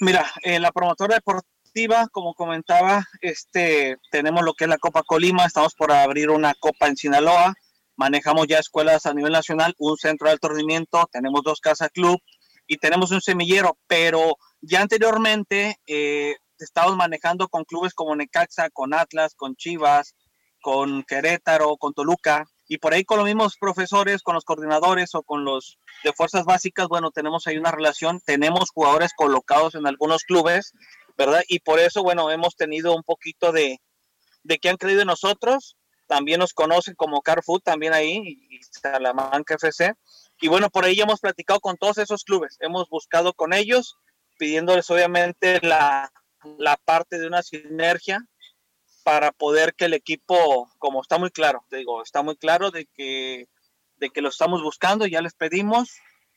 Mira, 0.00 0.30
la 0.44 0.72
promotora 0.72 1.16
deportiva, 1.16 2.08
como 2.10 2.34
comentaba, 2.34 3.04
este, 3.20 3.98
tenemos 4.10 4.42
lo 4.42 4.54
que 4.54 4.64
es 4.64 4.70
la 4.70 4.78
Copa 4.78 5.02
Colima, 5.02 5.44
estamos 5.44 5.74
por 5.74 5.92
abrir 5.92 6.30
una 6.30 6.54
Copa 6.54 6.88
en 6.88 6.96
Sinaloa, 6.96 7.54
manejamos 7.96 8.46
ya 8.46 8.58
escuelas 8.58 9.06
a 9.06 9.14
nivel 9.14 9.32
nacional, 9.32 9.74
un 9.78 9.96
centro 9.96 10.26
de 10.26 10.32
alto 10.32 10.48
tenemos 11.12 11.42
dos 11.44 11.60
casas 11.60 11.90
club 11.90 12.18
y 12.66 12.78
tenemos 12.78 13.10
un 13.12 13.20
semillero, 13.20 13.78
pero 13.86 14.36
ya 14.60 14.80
anteriormente 14.80 15.78
eh, 15.86 16.36
estamos 16.64 16.96
manejando 16.96 17.48
con 17.48 17.64
clubes 17.64 17.94
como 17.94 18.16
Necaxa, 18.16 18.70
con 18.70 18.94
Atlas, 18.94 19.34
con 19.34 19.54
Chivas, 19.56 20.14
con 20.60 21.02
Querétaro, 21.04 21.76
con 21.76 21.92
Toluca, 21.92 22.46
y 22.66 22.78
por 22.78 22.94
ahí 22.94 23.04
con 23.04 23.18
los 23.18 23.26
mismos 23.26 23.56
profesores, 23.58 24.22
con 24.22 24.34
los 24.34 24.44
coordinadores 24.44 25.14
o 25.14 25.22
con 25.22 25.44
los 25.44 25.78
de 26.02 26.12
fuerzas 26.12 26.44
básicas, 26.44 26.88
bueno, 26.88 27.10
tenemos 27.10 27.46
ahí 27.46 27.58
una 27.58 27.70
relación, 27.70 28.20
tenemos 28.24 28.70
jugadores 28.70 29.12
colocados 29.14 29.74
en 29.74 29.86
algunos 29.86 30.24
clubes, 30.24 30.72
¿verdad? 31.18 31.42
Y 31.48 31.60
por 31.60 31.78
eso, 31.78 32.02
bueno, 32.02 32.30
hemos 32.30 32.56
tenido 32.56 32.96
un 32.96 33.02
poquito 33.02 33.52
de, 33.52 33.80
de 34.42 34.58
que 34.58 34.70
han 34.70 34.78
creído 34.78 35.02
en 35.02 35.08
nosotros, 35.08 35.76
también 36.06 36.40
nos 36.40 36.54
conocen 36.54 36.94
como 36.94 37.20
Carrefour, 37.20 37.60
también 37.60 37.92
ahí, 37.92 38.22
y 38.50 38.60
Salamanca 38.62 39.56
FC, 39.56 39.92
y 40.40 40.48
bueno, 40.48 40.70
por 40.70 40.84
ahí 40.84 40.98
hemos 40.98 41.20
platicado 41.20 41.60
con 41.60 41.76
todos 41.76 41.98
esos 41.98 42.24
clubes, 42.24 42.56
hemos 42.60 42.88
buscado 42.88 43.34
con 43.34 43.52
ellos, 43.52 43.98
pidiéndoles 44.38 44.90
obviamente 44.90 45.60
la, 45.60 46.10
la 46.58 46.76
parte 46.76 47.18
de 47.18 47.26
una 47.26 47.42
sinergia 47.42 48.26
para 49.04 49.32
poder 49.32 49.74
que 49.74 49.84
el 49.84 49.94
equipo, 49.94 50.70
como 50.78 51.02
está 51.02 51.18
muy 51.18 51.30
claro, 51.30 51.64
te 51.68 51.76
digo, 51.76 52.02
está 52.02 52.22
muy 52.22 52.36
claro 52.36 52.70
de 52.70 52.86
que, 52.86 53.48
de 53.96 54.10
que 54.10 54.22
lo 54.22 54.30
estamos 54.30 54.62
buscando, 54.62 55.06
ya 55.06 55.20
les 55.20 55.34
pedimos, 55.34 55.90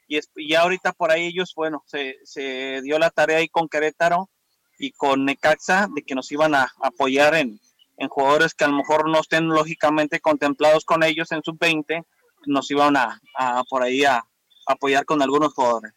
y, 0.08 0.20
ya 0.50 0.62
ahorita 0.62 0.94
por 0.94 1.12
ahí 1.12 1.28
ellos, 1.28 1.54
bueno, 1.56 1.84
se, 1.88 2.18
se, 2.24 2.82
dio 2.82 3.00
la 3.00 3.10
tarea 3.10 3.38
ahí 3.38 3.48
con 3.48 3.70
Querétaro 3.70 4.30
y 4.78 4.92
con 4.92 5.26
Necaxa 5.26 5.88
de 5.94 6.04
que 6.04 6.16
nos 6.16 6.32
iban 6.32 6.56
a 6.56 6.72
apoyar 6.82 7.36
en, 7.36 7.60
en 7.98 8.10
jugadores 8.10 8.54
que 8.54 8.66
a 8.66 8.68
lo 8.68 8.78
mejor 8.78 9.10
no 9.10 9.20
estén 9.20 9.48
lógicamente 9.48 10.20
contemplados 10.20 10.86
con 10.86 11.04
ellos 11.04 11.32
en 11.32 11.44
sub-20, 11.44 12.06
nos 12.46 12.70
iban 12.72 12.96
a, 12.96 13.20
a, 13.36 13.64
por 13.64 13.84
ahí 13.84 14.06
a, 14.06 14.24
apoyar 14.68 15.06
con 15.06 15.22
algunos 15.22 15.54
jugadores. 15.54 15.94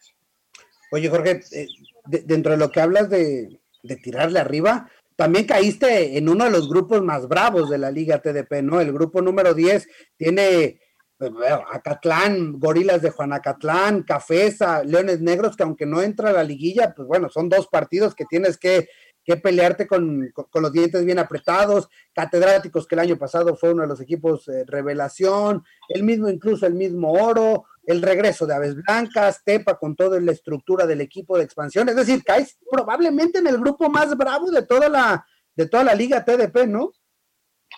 Oye, 0.91 1.09
Jorge, 1.09 1.41
eh, 1.51 1.67
dentro 2.05 2.53
de 2.53 2.57
lo 2.57 2.71
que 2.71 2.81
hablas 2.81 3.09
de, 3.09 3.60
de 3.83 3.95
tirarle 3.97 4.39
arriba, 4.39 4.89
también 5.15 5.45
caíste 5.45 6.17
en 6.17 6.29
uno 6.29 6.45
de 6.45 6.51
los 6.51 6.67
grupos 6.67 7.03
más 7.03 7.27
bravos 7.27 7.69
de 7.69 7.77
la 7.77 7.91
Liga 7.91 8.21
TDP, 8.21 8.63
¿no? 8.63 8.81
El 8.81 8.91
grupo 8.91 9.21
número 9.21 9.53
10 9.53 9.87
tiene 10.17 10.79
pues, 11.17 11.31
Acatlán, 11.71 12.59
Gorilas 12.59 13.03
de 13.03 13.11
Juanacatlán, 13.11 14.01
Cafesa, 14.01 14.83
Leones 14.83 15.21
Negros, 15.21 15.55
que 15.55 15.61
aunque 15.61 15.85
no 15.85 16.01
entra 16.01 16.29
a 16.29 16.33
la 16.33 16.43
liguilla, 16.43 16.95
pues 16.95 17.07
bueno, 17.07 17.29
son 17.29 17.49
dos 17.49 17.67
partidos 17.67 18.15
que 18.15 18.25
tienes 18.25 18.57
que, 18.57 18.89
que 19.23 19.37
pelearte 19.37 19.85
con, 19.85 20.31
los 20.53 20.71
dientes 20.71 21.05
bien 21.05 21.19
apretados, 21.19 21.89
Catedráticos, 22.13 22.87
que 22.87 22.95
el 22.95 23.01
año 23.01 23.17
pasado 23.17 23.55
fue 23.55 23.73
uno 23.73 23.83
de 23.83 23.89
los 23.89 24.01
equipos 24.01 24.47
eh, 24.47 24.63
revelación, 24.65 25.63
el 25.89 26.03
mismo, 26.03 26.29
incluso 26.29 26.65
el 26.65 26.73
mismo 26.73 27.11
Oro, 27.11 27.65
el 27.83 28.01
regreso 28.01 28.45
de 28.45 28.55
Aves 28.55 28.75
Blancas, 28.75 29.41
Tepa 29.43 29.77
con 29.77 29.95
toda 29.95 30.19
la 30.19 30.31
estructura 30.31 30.85
del 30.85 31.01
equipo 31.01 31.37
de 31.37 31.43
expansión, 31.43 31.89
es 31.89 31.95
decir, 31.95 32.23
caes 32.23 32.57
probablemente 32.69 33.39
en 33.39 33.47
el 33.47 33.57
grupo 33.57 33.89
más 33.89 34.15
bravo 34.15 34.51
de 34.51 34.63
toda 34.63 34.87
la, 34.87 35.25
de 35.55 35.67
toda 35.67 35.83
la 35.83 35.95
liga 35.95 36.23
TDP, 36.23 36.67
¿no? 36.67 36.91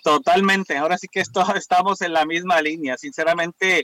Totalmente, 0.03 0.77
ahora 0.77 0.97
sí 0.97 1.07
que 1.11 1.21
estamos 1.55 2.01
en 2.01 2.13
la 2.13 2.25
misma 2.25 2.61
línea, 2.61 2.97
sinceramente 2.97 3.83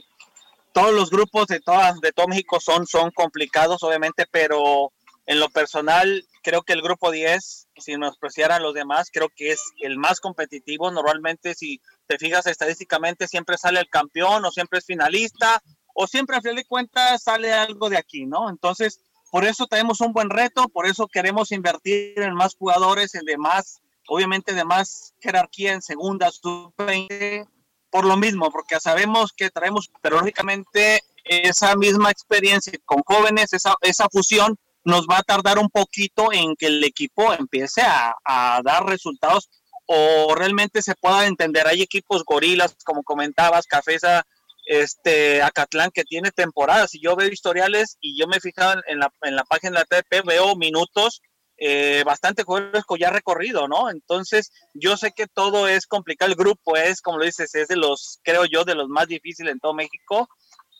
todos 0.72 0.94
los 0.94 1.10
grupos 1.10 1.48
de 1.48 1.60
todas 1.60 2.00
de 2.00 2.12
todo 2.12 2.28
México 2.28 2.60
son 2.60 2.86
son 2.86 3.10
complicados 3.10 3.82
obviamente, 3.82 4.24
pero 4.30 4.92
en 5.26 5.40
lo 5.40 5.48
personal 5.48 6.24
creo 6.42 6.62
que 6.62 6.72
el 6.72 6.82
grupo 6.82 7.10
10, 7.10 7.68
si 7.76 7.96
nos 7.96 8.18
preciaran 8.18 8.62
los 8.62 8.74
demás, 8.74 9.10
creo 9.12 9.28
que 9.28 9.52
es 9.52 9.60
el 9.80 9.96
más 9.96 10.18
competitivo. 10.18 10.90
Normalmente 10.90 11.54
si 11.54 11.80
te 12.06 12.18
fijas 12.18 12.46
estadísticamente 12.46 13.28
siempre 13.28 13.56
sale 13.58 13.80
el 13.80 13.88
campeón 13.88 14.44
o 14.44 14.50
siempre 14.50 14.78
es 14.78 14.86
finalista 14.86 15.62
o 15.94 16.06
siempre 16.06 16.36
a 16.36 16.40
final 16.40 16.56
de 16.56 16.64
cuentas 16.64 17.22
sale 17.22 17.52
algo 17.52 17.88
de 17.88 17.96
aquí, 17.96 18.26
¿no? 18.26 18.48
Entonces, 18.50 19.00
por 19.30 19.44
eso 19.44 19.66
tenemos 19.66 20.00
un 20.00 20.12
buen 20.12 20.28
reto, 20.30 20.68
por 20.68 20.86
eso 20.86 21.06
queremos 21.06 21.52
invertir 21.52 22.20
en 22.20 22.34
más 22.34 22.56
jugadores, 22.56 23.14
en 23.14 23.24
demás, 23.24 23.80
obviamente 24.08 24.54
de 24.54 24.64
más 24.64 25.14
jerarquía 25.20 25.72
en 25.72 25.82
segunda, 25.82 26.30
sub-20, 26.30 27.48
por 27.90 28.04
lo 28.04 28.16
mismo, 28.16 28.50
porque 28.50 28.80
sabemos 28.80 29.32
que 29.32 29.50
traemos, 29.50 29.90
pero 30.02 30.18
lógicamente 30.18 31.00
esa 31.24 31.76
misma 31.76 32.10
experiencia 32.10 32.72
con 32.84 33.02
jóvenes, 33.04 33.52
esa, 33.52 33.74
esa 33.82 34.08
fusión, 34.08 34.56
nos 34.84 35.06
va 35.06 35.18
a 35.18 35.22
tardar 35.22 35.58
un 35.58 35.68
poquito 35.68 36.32
en 36.32 36.56
que 36.56 36.66
el 36.66 36.82
equipo 36.82 37.32
empiece 37.34 37.82
a, 37.82 38.14
a 38.24 38.60
dar 38.64 38.86
resultados 38.86 39.50
o 39.86 40.34
realmente 40.34 40.82
se 40.82 40.94
pueda 40.94 41.26
entender. 41.26 41.66
Hay 41.66 41.82
equipos 41.82 42.24
gorilas, 42.24 42.76
como 42.84 43.02
comentabas, 43.02 43.66
Cafesa, 43.66 44.24
este 44.64 45.42
Acatlán 45.42 45.90
que 45.92 46.04
tiene 46.04 46.30
temporadas 46.30 46.94
y 46.94 47.02
yo 47.02 47.16
veo 47.16 47.28
historiales 47.28 47.96
y 48.00 48.18
yo 48.18 48.26
me 48.26 48.36
he 48.36 48.40
en 48.86 48.98
la, 48.98 49.12
en 49.22 49.36
la 49.36 49.44
página 49.44 49.72
de 49.72 49.78
la 49.78 50.02
TP, 50.02 50.22
veo 50.26 50.56
minutos 50.56 51.22
eh, 51.62 52.02
bastante 52.06 52.42
juegos 52.42 52.84
ya 52.98 53.10
recorrido, 53.10 53.68
¿no? 53.68 53.90
Entonces, 53.90 54.50
yo 54.72 54.96
sé 54.96 55.12
que 55.12 55.26
todo 55.26 55.68
es 55.68 55.86
complicado, 55.86 56.30
el 56.30 56.36
grupo 56.36 56.76
es, 56.76 57.02
como 57.02 57.18
lo 57.18 57.24
dices, 57.26 57.54
es 57.54 57.68
de 57.68 57.76
los, 57.76 58.18
creo 58.22 58.46
yo, 58.46 58.64
de 58.64 58.74
los 58.74 58.88
más 58.88 59.08
difíciles 59.08 59.52
en 59.52 59.60
todo 59.60 59.74
México, 59.74 60.26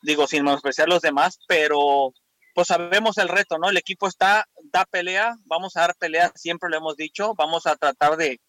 digo, 0.03 0.27
sin 0.27 0.43
menospreciar 0.43 0.89
los 0.89 1.03
demás, 1.03 1.39
pero 1.47 2.15
pues 2.55 2.69
sabemos 2.69 3.19
el 3.19 3.29
reto, 3.29 3.59
¿no? 3.59 3.69
El 3.69 3.77
equipo 3.77 4.09
está, 4.09 4.47
da 4.73 4.87
pelea, 4.87 5.35
vamos 5.45 5.77
a 5.77 5.81
dar 5.81 5.95
pelea, 5.97 6.33
siempre 6.35 6.71
lo 6.71 6.79
hemos 6.79 6.97
dicho, 6.97 7.35
vamos 7.35 7.67
a 7.67 7.77
tratar 7.77 8.17
de, 8.17 8.41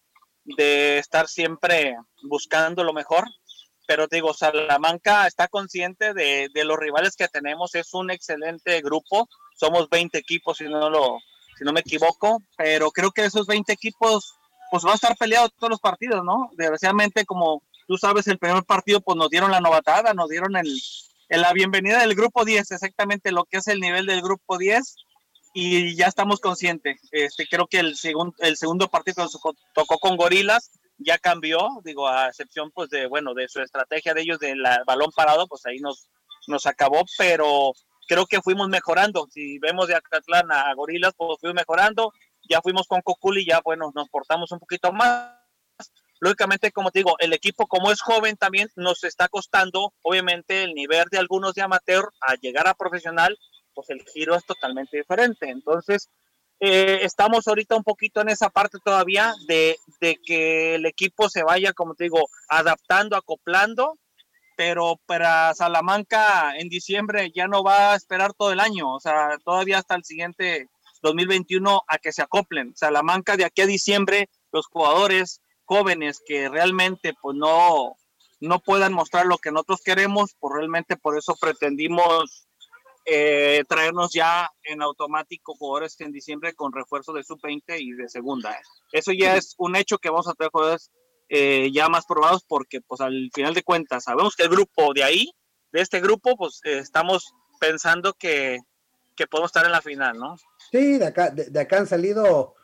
de 0.44 0.98
estar 0.98 1.28
siempre 1.28 1.96
buscando 2.22 2.82
lo 2.82 2.94
mejor, 2.94 3.26
pero 3.94 4.06
digo, 4.06 4.32
Salamanca 4.32 5.26
está 5.26 5.48
consciente 5.48 6.14
de, 6.14 6.48
los 6.64 6.78
rivales 6.78 7.14
que 7.14 7.28
tenemos, 7.28 7.74
es 7.74 7.92
un 7.92 8.10
excelente 8.10 8.80
grupo, 8.80 9.28
somos 9.54 9.90
20 9.90 10.16
equipos 10.16 10.56
si 10.56 10.64
no 10.64 10.88
lo 10.88 11.18
si 11.58 11.64
no 11.64 11.74
me 11.74 11.80
equivoco, 11.80 12.42
pero 12.56 12.90
creo 12.90 13.10
que 13.10 13.26
esos 13.26 13.46
20 13.46 13.70
equipos 13.70 14.34
pues 14.70 14.82
van 14.82 14.92
a 14.92 14.94
estar 14.94 15.14
peleados 15.18 15.50
todos 15.58 15.68
los 15.68 15.80
partidos, 15.80 16.24
¿no? 16.24 16.48
Desgraciadamente 16.56 17.26
como 17.26 17.62
tú 17.86 17.98
sabes, 17.98 18.26
el 18.28 18.38
primer 18.38 18.64
partido 18.64 19.02
pues 19.02 19.18
nos 19.18 19.28
dieron 19.28 19.50
la 19.50 19.60
novatada, 19.60 20.14
nos 20.14 20.30
dieron 20.30 20.56
el, 20.56 20.74
la 21.28 21.52
bienvenida 21.52 22.00
del 22.00 22.14
grupo 22.14 22.46
10, 22.46 22.70
exactamente 22.70 23.30
lo 23.30 23.44
que 23.44 23.58
es 23.58 23.68
el 23.68 23.78
nivel 23.78 24.06
del 24.06 24.22
grupo 24.22 24.56
10 24.56 24.96
y 25.52 25.94
ya 25.96 26.06
estamos 26.06 26.40
conscientes. 26.40 26.98
Este, 27.10 27.46
creo 27.46 27.66
que 27.66 27.80
el, 27.80 27.94
segundo 27.96 28.34
el 28.38 28.56
segundo 28.56 28.88
partido 28.88 29.24
nos 29.24 29.38
tocó 29.74 29.98
con 29.98 30.16
Gorilas 30.16 30.70
ya 31.04 31.18
cambió, 31.18 31.68
digo, 31.84 32.08
a 32.08 32.28
excepción 32.28 32.70
pues 32.70 32.90
de, 32.90 33.06
bueno, 33.06 33.34
de 33.34 33.48
su 33.48 33.60
estrategia 33.60 34.14
de 34.14 34.22
ellos 34.22 34.38
del 34.38 34.62
balón 34.86 35.10
parado, 35.14 35.46
pues 35.46 35.64
ahí 35.66 35.78
nos, 35.78 36.08
nos 36.46 36.66
acabó, 36.66 37.04
pero 37.18 37.72
creo 38.06 38.26
que 38.26 38.42
fuimos 38.42 38.68
mejorando. 38.68 39.26
Si 39.30 39.58
vemos 39.58 39.88
de 39.88 39.94
Acatlán 39.94 40.50
a 40.52 40.74
Gorilas, 40.74 41.14
pues 41.16 41.38
fuimos 41.40 41.54
mejorando. 41.54 42.12
Ya 42.48 42.60
fuimos 42.60 42.86
con 42.86 43.00
Coculi, 43.02 43.46
ya 43.46 43.60
bueno, 43.64 43.92
nos 43.94 44.08
portamos 44.08 44.50
un 44.52 44.58
poquito 44.58 44.92
más. 44.92 45.30
Lógicamente, 46.20 46.70
como 46.70 46.90
te 46.90 47.00
digo, 47.00 47.16
el 47.18 47.32
equipo 47.32 47.66
como 47.66 47.90
es 47.90 48.00
joven 48.00 48.36
también 48.36 48.68
nos 48.76 49.02
está 49.02 49.28
costando, 49.28 49.92
obviamente, 50.02 50.62
el 50.62 50.74
nivel 50.74 51.06
de 51.10 51.18
algunos 51.18 51.54
de 51.54 51.62
amateur 51.62 52.10
a 52.20 52.34
llegar 52.36 52.68
a 52.68 52.74
profesional, 52.74 53.36
pues 53.74 53.90
el 53.90 54.04
giro 54.12 54.36
es 54.36 54.44
totalmente 54.44 54.98
diferente. 54.98 55.48
Entonces, 55.48 56.10
eh, 56.64 57.00
estamos 57.04 57.48
ahorita 57.48 57.74
un 57.74 57.82
poquito 57.82 58.20
en 58.20 58.28
esa 58.28 58.48
parte 58.48 58.78
todavía 58.84 59.34
de, 59.48 59.76
de, 60.00 60.16
que 60.24 60.76
el 60.76 60.86
equipo 60.86 61.28
se 61.28 61.42
vaya, 61.42 61.72
como 61.72 61.96
te 61.96 62.04
digo, 62.04 62.28
adaptando, 62.48 63.16
acoplando, 63.16 63.98
pero 64.56 65.00
para 65.04 65.52
Salamanca 65.54 66.56
en 66.56 66.68
diciembre 66.68 67.32
ya 67.34 67.48
no 67.48 67.64
va 67.64 67.92
a 67.92 67.96
esperar 67.96 68.32
todo 68.32 68.52
el 68.52 68.60
año, 68.60 68.94
o 68.94 69.00
sea, 69.00 69.38
todavía 69.44 69.78
hasta 69.78 69.96
el 69.96 70.04
siguiente 70.04 70.68
2021 71.02 71.82
a 71.88 71.98
que 71.98 72.12
se 72.12 72.22
acoplen. 72.22 72.76
Salamanca 72.76 73.36
de 73.36 73.44
aquí 73.44 73.62
a 73.62 73.66
diciembre, 73.66 74.28
los 74.52 74.68
jugadores 74.68 75.40
jóvenes 75.64 76.22
que 76.24 76.48
realmente 76.48 77.12
pues 77.20 77.36
no, 77.36 77.96
no 78.38 78.60
puedan 78.60 78.92
mostrar 78.92 79.26
lo 79.26 79.38
que 79.38 79.50
nosotros 79.50 79.80
queremos, 79.84 80.36
pues 80.38 80.54
realmente 80.54 80.96
por 80.96 81.18
eso 81.18 81.34
pretendimos 81.40 82.46
eh, 83.04 83.64
traernos 83.68 84.12
ya 84.12 84.48
en 84.62 84.80
automático 84.80 85.54
jugadores 85.54 86.00
en 86.00 86.12
diciembre 86.12 86.54
con 86.54 86.72
refuerzo 86.72 87.12
de 87.12 87.24
sub-20 87.24 87.80
y 87.80 87.92
de 87.92 88.08
segunda. 88.08 88.56
Eso 88.92 89.12
ya 89.12 89.36
es 89.36 89.54
un 89.58 89.76
hecho 89.76 89.98
que 89.98 90.10
vamos 90.10 90.28
a 90.28 90.34
traer 90.34 90.50
jugadores 90.52 90.90
eh, 91.28 91.70
ya 91.72 91.88
más 91.88 92.06
probados 92.06 92.44
porque 92.46 92.80
pues 92.80 93.00
al 93.00 93.30
final 93.34 93.54
de 93.54 93.62
cuentas 93.62 94.04
sabemos 94.04 94.36
que 94.36 94.44
el 94.44 94.50
grupo 94.50 94.92
de 94.94 95.02
ahí, 95.02 95.32
de 95.72 95.80
este 95.80 96.00
grupo, 96.00 96.36
pues 96.36 96.60
eh, 96.64 96.78
estamos 96.78 97.32
pensando 97.58 98.12
que, 98.12 98.58
que, 99.16 99.26
podemos 99.26 99.48
estar 99.48 99.64
en 99.64 99.72
la 99.72 99.80
final, 99.80 100.18
¿no? 100.18 100.36
Sí, 100.70 100.98
de 100.98 101.06
acá, 101.06 101.30
de, 101.30 101.58
acá 101.58 101.78
han 101.78 101.86
salido 101.86 102.54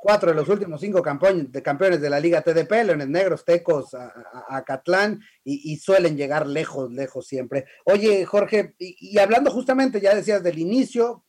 cuatro 0.00 0.30
de 0.30 0.36
los 0.36 0.48
últimos 0.48 0.80
cinco 0.80 1.02
campeones 1.02 1.50
de, 1.52 1.62
campeones 1.62 2.00
de 2.00 2.10
la 2.10 2.20
Liga 2.20 2.42
TDP, 2.42 2.70
Leones 2.84 3.08
Negros, 3.08 3.44
Tecos, 3.44 3.94
a, 3.94 4.64
Catlán, 4.64 5.20
y, 5.44 5.76
suelen 5.76 6.16
llegar 6.16 6.46
lejos, 6.46 6.92
lejos 6.92 7.26
siempre. 7.26 7.66
Oye, 7.84 8.24
Jorge, 8.24 8.74
y, 8.78 9.18
hablando 9.18 9.50
justamente, 9.50 10.00
ya 10.00 10.14
decías 10.14 10.42
del 10.42 10.58
inicio, 10.58 11.24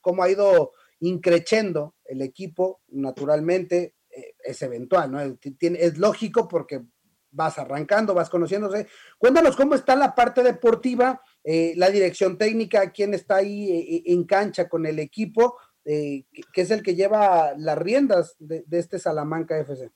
cómo 0.00 0.22
ha 0.22 0.30
ido 0.30 0.72
increciendo 1.00 1.94
el 2.04 2.22
equipo, 2.22 2.80
naturalmente, 2.88 3.94
eh, 4.10 4.34
es 4.44 4.60
eventual, 4.62 5.10
¿no? 5.10 5.20
Es, 5.20 5.98
lógico 5.98 6.48
porque 6.48 6.82
vas 7.30 7.58
arrancando, 7.58 8.14
vas 8.14 8.28
conociéndose. 8.28 8.86
Cuéntanos 9.18 9.56
cómo 9.56 9.74
está 9.74 9.94
la 9.96 10.14
parte 10.14 10.42
deportiva, 10.42 11.22
eh, 11.44 11.74
la 11.76 11.90
dirección 11.90 12.36
técnica, 12.36 12.90
quién 12.90 13.14
está 13.14 13.36
ahí 13.36 13.70
eh, 13.70 14.02
en 14.12 14.24
cancha 14.24 14.68
con 14.68 14.84
el 14.86 14.98
equipo, 14.98 15.56
que, 15.84 16.24
es 16.54 16.70
el 16.70 16.82
que 16.82 16.94
lleva 16.94 17.52
las 17.56 17.78
riendas 17.78 18.36
de, 18.38 18.64
este 18.70 18.98
Salamanca 18.98 19.58
FC. 19.58 19.90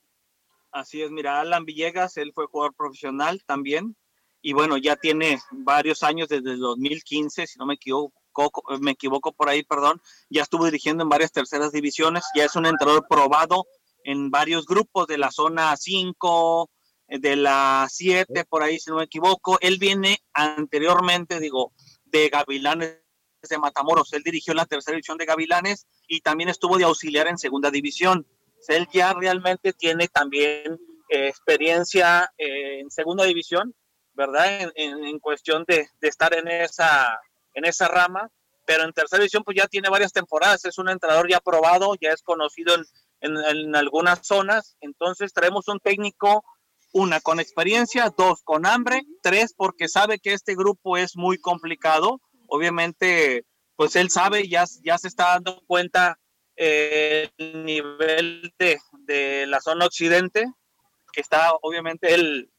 Así 0.72 1.02
es, 1.02 1.10
mira, 1.10 1.40
Alan 1.40 1.64
Villegas, 1.64 2.16
él 2.16 2.32
fue 2.34 2.46
jugador 2.46 2.74
profesional 2.74 3.42
también, 3.46 3.96
y 4.42 4.52
bueno, 4.52 4.76
ya 4.76 4.96
tiene 4.96 5.38
varios 5.52 6.02
años 6.02 6.28
desde 6.28 6.52
el 6.52 6.58
2015, 6.58 7.46
si 7.46 7.58
no 7.58 7.66
me 7.66 7.74
equivoco, 7.74 8.12
me 8.80 8.90
equivoco 8.90 9.32
por 9.32 9.48
ahí, 9.48 9.62
perdón, 9.62 10.02
ya 10.28 10.42
estuvo 10.42 10.64
dirigiendo 10.64 11.02
en 11.02 11.08
varias 11.08 11.32
terceras 11.32 11.72
divisiones, 11.72 12.24
ya 12.34 12.44
es 12.44 12.56
un 12.56 12.66
entrenador 12.66 13.06
probado 13.08 13.66
en 14.04 14.30
varios 14.30 14.66
grupos 14.66 15.06
de 15.06 15.18
la 15.18 15.30
zona 15.30 15.76
5, 15.76 16.70
eh, 17.08 17.18
de 17.18 17.36
la 17.36 17.86
7, 17.90 18.44
por 18.44 18.62
ahí 18.62 18.78
si 18.78 18.90
no 18.90 18.96
me 18.96 19.04
equivoco. 19.04 19.58
Él 19.60 19.78
viene 19.78 20.18
anteriormente, 20.32 21.40
digo, 21.40 21.72
de 22.04 22.28
Gavilanes 22.28 23.03
de 23.48 23.58
Matamoros. 23.58 24.12
Él 24.12 24.22
dirigió 24.22 24.54
la 24.54 24.66
tercera 24.66 24.94
división 24.94 25.18
de 25.18 25.26
Gavilanes 25.26 25.86
y 26.06 26.20
también 26.20 26.48
estuvo 26.48 26.78
de 26.78 26.84
auxiliar 26.84 27.26
en 27.26 27.38
segunda 27.38 27.70
división. 27.70 28.26
Él 28.68 28.88
ya 28.92 29.12
realmente 29.12 29.72
tiene 29.72 30.08
también 30.08 30.78
eh, 31.08 31.28
experiencia 31.28 32.32
eh, 32.38 32.80
en 32.80 32.90
segunda 32.90 33.24
división, 33.24 33.74
¿verdad? 34.14 34.70
En, 34.74 35.18
cuestión 35.18 35.64
de, 35.66 35.88
de, 36.00 36.08
estar 36.08 36.34
en 36.34 36.48
esa, 36.48 37.20
en 37.52 37.64
esa 37.64 37.88
rama, 37.88 38.30
pero 38.64 38.84
en 38.84 38.92
tercera 38.92 39.20
división 39.20 39.44
pues 39.44 39.56
ya 39.56 39.66
tiene 39.66 39.90
varias 39.90 40.12
temporadas, 40.12 40.64
es 40.64 40.78
un 40.78 40.88
entrenador 40.88 41.28
ya 41.28 41.40
probado, 41.40 41.94
ya 42.00 42.10
es 42.10 42.22
conocido 42.22 42.74
en, 42.74 42.84
en, 43.20 43.76
algunas 43.76 44.26
zonas. 44.26 44.76
Entonces 44.80 45.32
traemos 45.32 45.68
un 45.68 45.80
técnico, 45.80 46.44
una, 46.92 47.20
con 47.20 47.40
experiencia, 47.40 48.12
dos, 48.16 48.42
con 48.42 48.66
hambre, 48.66 49.02
tres, 49.22 49.54
porque 49.56 49.88
sabe 49.88 50.18
que 50.18 50.32
este 50.32 50.54
grupo 50.54 50.96
es 50.96 51.16
muy 51.16 51.38
complicado. 51.38 52.20
Obviamente, 52.46 53.44
pues 53.76 53.96
él 53.96 54.10
sabe, 54.10 54.48
ya, 54.48 54.64
ya 54.82 54.98
se 54.98 55.08
está 55.08 55.34
dando 55.34 55.62
cuenta 55.66 56.18
eh, 56.56 57.30
el 57.36 57.64
nivel 57.64 58.52
de, 58.58 58.78
de 59.06 59.46
la 59.46 59.60
zona 59.60 59.86
occidente, 59.86 60.46
que 61.12 61.20
está 61.20 61.52
obviamente 61.62 62.14
él 62.14 62.50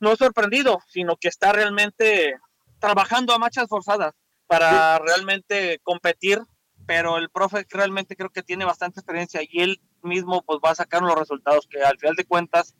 no 0.00 0.16
sorprendido, 0.16 0.80
sino 0.88 1.16
que 1.16 1.28
está 1.28 1.52
realmente 1.52 2.36
trabajando 2.78 3.32
a 3.32 3.38
marchas 3.38 3.68
forzadas 3.68 4.12
para 4.46 4.98
realmente 4.98 5.80
competir 5.82 6.40
pero 6.86 7.16
el 7.16 7.30
profe 7.30 7.66
realmente 7.70 8.16
creo 8.16 8.30
que 8.30 8.42
tiene 8.42 8.64
bastante 8.64 9.00
experiencia 9.00 9.40
y 9.42 9.62
él 9.62 9.80
mismo 10.02 10.42
pues 10.42 10.60
va 10.64 10.70
a 10.70 10.74
sacar 10.74 11.02
los 11.02 11.14
resultados 11.14 11.66
que 11.68 11.82
al 11.82 11.98
final 11.98 12.14
de 12.16 12.24
cuentas 12.24 12.74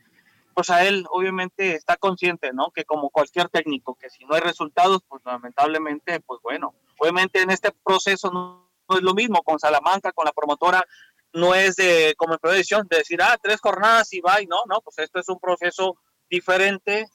pues 0.54 0.70
a 0.70 0.84
él 0.86 1.04
obviamente 1.10 1.74
está 1.74 1.96
consciente, 1.96 2.52
¿no? 2.52 2.70
Que 2.70 2.84
como 2.84 3.10
cualquier 3.10 3.48
técnico, 3.48 3.94
que 3.94 4.10
si 4.10 4.24
no 4.24 4.34
hay 4.34 4.40
resultados, 4.40 5.02
pues 5.08 5.22
lamentablemente, 5.24 6.20
pues 6.20 6.40
bueno, 6.42 6.74
obviamente 6.98 7.42
en 7.42 7.50
este 7.50 7.72
proceso 7.84 8.30
no, 8.30 8.70
es 8.96 9.02
lo 9.02 9.14
mismo 9.14 9.42
con 9.42 9.58
Salamanca, 9.58 10.12
con 10.12 10.24
la 10.24 10.32
promotora, 10.32 10.84
no 11.32 11.54
es 11.54 11.76
de 11.76 12.14
como 12.16 12.34
en 12.34 12.38
predicción 12.38 12.86
de 12.88 12.98
decir, 12.98 13.20
ah, 13.22 13.36
tres 13.42 13.60
jornadas 13.60 14.12
y 14.12 14.20
va, 14.20 14.40
y 14.40 14.46
no, 14.46 14.58
no, 14.68 14.80
pues 14.80 14.98
esto 14.98 15.18
es 15.18 15.28
un 15.28 15.40
proceso 15.40 15.96
diferente, 16.30 17.06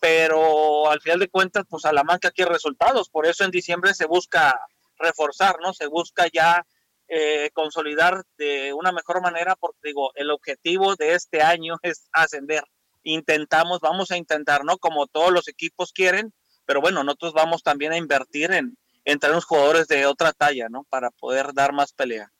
pero 0.00 0.90
al 0.90 1.00
final 1.00 1.18
de 1.18 1.28
cuentas, 1.28 1.64
pues 1.68 1.82
Salamanca 1.82 2.30
quiere 2.30 2.52
resultados, 2.52 3.10
por 3.10 3.26
eso 3.26 3.44
en 3.44 3.50
diciembre 3.50 3.94
se 3.94 4.06
busca 4.06 4.58
reforzar, 4.98 5.56
¿no? 5.60 5.72
Se 5.72 5.86
busca 5.86 6.26
ya 6.32 6.64
eh, 7.10 7.50
consolidar 7.54 8.22
de 8.36 8.74
una 8.74 8.92
mejor 8.92 9.22
manera, 9.22 9.56
porque 9.56 9.78
digo, 9.82 10.12
el 10.14 10.30
objetivo 10.30 10.94
de 10.94 11.14
este 11.14 11.40
año 11.42 11.76
es 11.82 12.08
ascender. 12.12 12.64
Intentamos, 13.08 13.80
vamos 13.80 14.10
a 14.10 14.16
intentar, 14.16 14.64
¿no? 14.64 14.78
Como 14.78 15.06
todos 15.06 15.32
los 15.32 15.48
equipos 15.48 15.92
quieren, 15.92 16.32
pero 16.66 16.80
bueno, 16.80 17.02
nosotros 17.02 17.32
vamos 17.32 17.62
también 17.62 17.92
a 17.92 17.96
invertir 17.96 18.52
en, 18.52 18.76
en 19.04 19.18
traer 19.18 19.32
unos 19.32 19.46
jugadores 19.46 19.88
de 19.88 20.04
otra 20.04 20.32
talla, 20.32 20.68
¿no? 20.68 20.84
Para 20.90 21.10
poder 21.10 21.54
dar 21.54 21.72
más 21.72 21.92
pelea. 21.92 22.30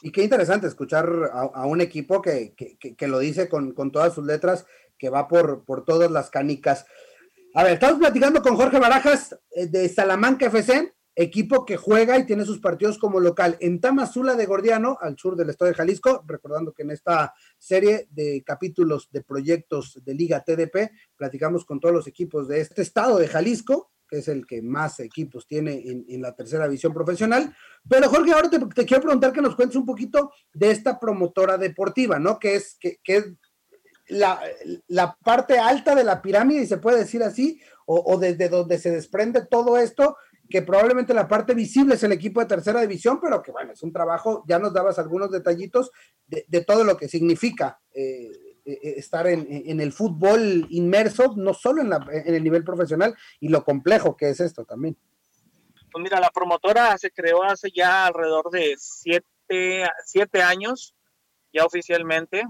Y 0.00 0.10
qué 0.10 0.24
interesante 0.24 0.66
escuchar 0.66 1.08
a, 1.32 1.66
un 1.66 1.80
equipo 1.80 2.20
que, 2.20 2.54
que, 2.56 2.76
que, 2.76 3.06
lo 3.06 3.20
dice 3.20 3.48
con, 3.48 3.72
con, 3.72 3.92
todas 3.92 4.14
sus 4.14 4.26
letras, 4.26 4.66
que 4.98 5.10
va 5.10 5.28
por, 5.28 5.64
por 5.64 5.84
todas 5.84 6.10
las 6.10 6.28
canicas. 6.28 6.84
A 7.54 7.62
ver, 7.62 7.74
estamos 7.74 8.00
platicando 8.00 8.42
con 8.42 8.56
Jorge 8.56 8.80
Barajas 8.80 9.38
eh, 9.52 9.66
de 9.68 9.88
Salamanca 9.88 10.46
FC 10.46 10.92
equipo 11.14 11.64
que 11.64 11.76
juega 11.76 12.18
y 12.18 12.26
tiene 12.26 12.44
sus 12.44 12.60
partidos 12.60 12.98
como 12.98 13.20
local 13.20 13.56
en 13.60 13.80
Tamazula 13.80 14.34
de 14.34 14.46
Gordiano, 14.46 14.98
al 15.00 15.18
sur 15.18 15.36
del 15.36 15.50
estado 15.50 15.70
de 15.70 15.76
Jalisco, 15.76 16.24
recordando 16.26 16.72
que 16.72 16.82
en 16.82 16.90
esta 16.90 17.34
serie 17.58 18.08
de 18.10 18.42
capítulos 18.44 19.08
de 19.10 19.22
proyectos 19.22 20.00
de 20.02 20.14
Liga 20.14 20.42
TDP 20.42 20.92
platicamos 21.16 21.64
con 21.64 21.80
todos 21.80 21.94
los 21.94 22.06
equipos 22.06 22.48
de 22.48 22.60
este 22.60 22.82
estado 22.82 23.18
de 23.18 23.28
Jalisco, 23.28 23.92
que 24.08 24.18
es 24.18 24.28
el 24.28 24.46
que 24.46 24.60
más 24.60 25.00
equipos 25.00 25.46
tiene 25.46 25.82
en, 25.86 26.20
la 26.20 26.34
tercera 26.34 26.64
división 26.64 26.92
profesional. 26.92 27.54
Pero 27.88 28.10
Jorge, 28.10 28.32
ahora 28.32 28.50
te, 28.50 28.86
quiero 28.86 29.02
preguntar 29.02 29.32
que 29.32 29.40
nos 29.40 29.56
cuentes 29.56 29.76
un 29.76 29.86
poquito 29.86 30.32
de 30.52 30.70
esta 30.70 31.00
promotora 31.00 31.56
deportiva, 31.56 32.18
¿no? 32.18 32.38
Que 32.38 32.56
es, 32.56 32.76
que, 32.78 32.98
es 33.04 33.32
la, 34.08 34.38
la, 34.88 35.16
parte 35.24 35.58
alta 35.58 35.94
de 35.94 36.04
la 36.04 36.20
pirámide, 36.20 36.62
y 36.62 36.66
se 36.66 36.76
puede 36.76 36.98
decir 36.98 37.22
así, 37.22 37.58
o, 37.86 38.02
o 38.04 38.18
desde 38.18 38.50
donde 38.50 38.78
se 38.78 38.90
desprende 38.90 39.46
todo 39.50 39.78
esto, 39.78 40.16
que 40.48 40.62
probablemente 40.62 41.14
la 41.14 41.28
parte 41.28 41.54
visible 41.54 41.94
es 41.94 42.02
el 42.02 42.12
equipo 42.12 42.40
de 42.40 42.46
tercera 42.46 42.80
división, 42.80 43.20
pero 43.20 43.42
que 43.42 43.52
bueno, 43.52 43.72
es 43.72 43.82
un 43.82 43.92
trabajo, 43.92 44.44
ya 44.46 44.58
nos 44.58 44.72
dabas 44.72 44.98
algunos 44.98 45.30
detallitos 45.30 45.90
de, 46.26 46.64
todo 46.64 46.84
lo 46.84 46.96
que 46.96 47.08
significa 47.08 47.80
eh, 47.94 48.30
eh, 48.64 48.94
estar 48.96 49.26
en, 49.26 49.80
el 49.80 49.92
fútbol 49.92 50.66
inmerso, 50.70 51.34
no 51.36 51.54
solo 51.54 51.82
en, 51.82 51.92
en 51.92 52.34
el 52.34 52.44
nivel 52.44 52.64
profesional 52.64 53.16
y 53.40 53.48
lo 53.48 53.64
complejo 53.64 54.16
que 54.16 54.30
es 54.30 54.40
esto 54.40 54.64
también. 54.64 54.96
Pues 55.92 56.02
mira, 56.02 56.20
la 56.20 56.30
promotora 56.30 56.96
se 56.96 57.10
creó 57.10 57.42
hace 57.42 57.70
ya 57.70 58.06
alrededor 58.06 58.50
de 58.50 58.74
siete, 58.78 59.86
siete 60.06 60.42
años, 60.42 60.94
ya 61.52 61.66
oficialmente. 61.66 62.44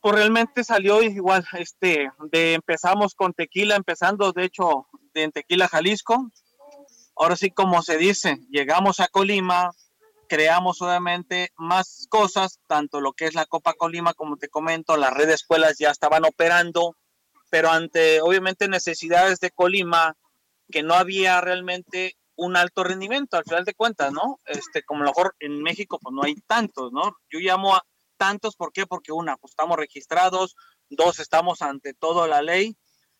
Pues 0.00 0.14
realmente 0.14 0.62
salió 0.62 1.02
igual, 1.02 1.44
este, 1.54 2.10
de 2.30 2.54
empezamos 2.54 3.14
con 3.14 3.32
tequila, 3.32 3.74
empezando 3.74 4.32
de 4.32 4.44
hecho 4.44 4.86
de 5.12 5.28
Tequila, 5.32 5.66
Jalisco, 5.66 6.30
ahora 7.18 7.36
sí, 7.36 7.50
como 7.50 7.82
se 7.82 7.98
dice, 7.98 8.38
llegamos 8.50 9.00
a 9.00 9.08
Colima, 9.08 9.72
creamos 10.28 10.80
obviamente 10.82 11.50
más 11.56 12.06
cosas, 12.08 12.60
tanto 12.66 13.00
lo 13.00 13.12
que 13.12 13.26
es 13.26 13.34
la 13.34 13.46
Copa 13.46 13.74
Colima, 13.74 14.14
como 14.14 14.36
te 14.36 14.48
comento, 14.48 14.96
las 14.96 15.12
redes 15.12 15.28
de 15.28 15.34
escuelas 15.34 15.78
ya 15.78 15.90
estaban 15.90 16.24
operando, 16.24 16.96
pero 17.50 17.70
ante 17.70 18.20
obviamente 18.20 18.68
necesidades 18.68 19.40
de 19.40 19.50
Colima, 19.50 20.16
que 20.70 20.82
no 20.82 20.94
había 20.94 21.40
realmente 21.40 22.16
un 22.36 22.56
alto 22.56 22.84
rendimiento, 22.84 23.36
al 23.36 23.44
final 23.44 23.64
de 23.64 23.74
cuentas, 23.74 24.12
¿no? 24.12 24.38
Este, 24.46 24.84
como 24.84 25.02
a 25.02 25.06
lo 25.06 25.10
mejor 25.10 25.34
en 25.40 25.60
México, 25.60 25.98
pues 26.00 26.14
no 26.14 26.22
hay 26.22 26.36
tantos, 26.46 26.92
¿no? 26.92 27.16
Yo 27.30 27.40
llamo 27.40 27.74
a 27.74 27.82
tantos, 28.16 28.54
¿por 28.54 28.72
qué? 28.72 28.86
Porque 28.86 29.10
una, 29.10 29.36
pues 29.36 29.52
estamos 29.52 29.76
registrados, 29.76 30.54
dos, 30.88 31.18
estamos 31.18 31.62
ante 31.62 31.94
todo 31.94 32.28
la 32.28 32.42
ley, 32.42 32.76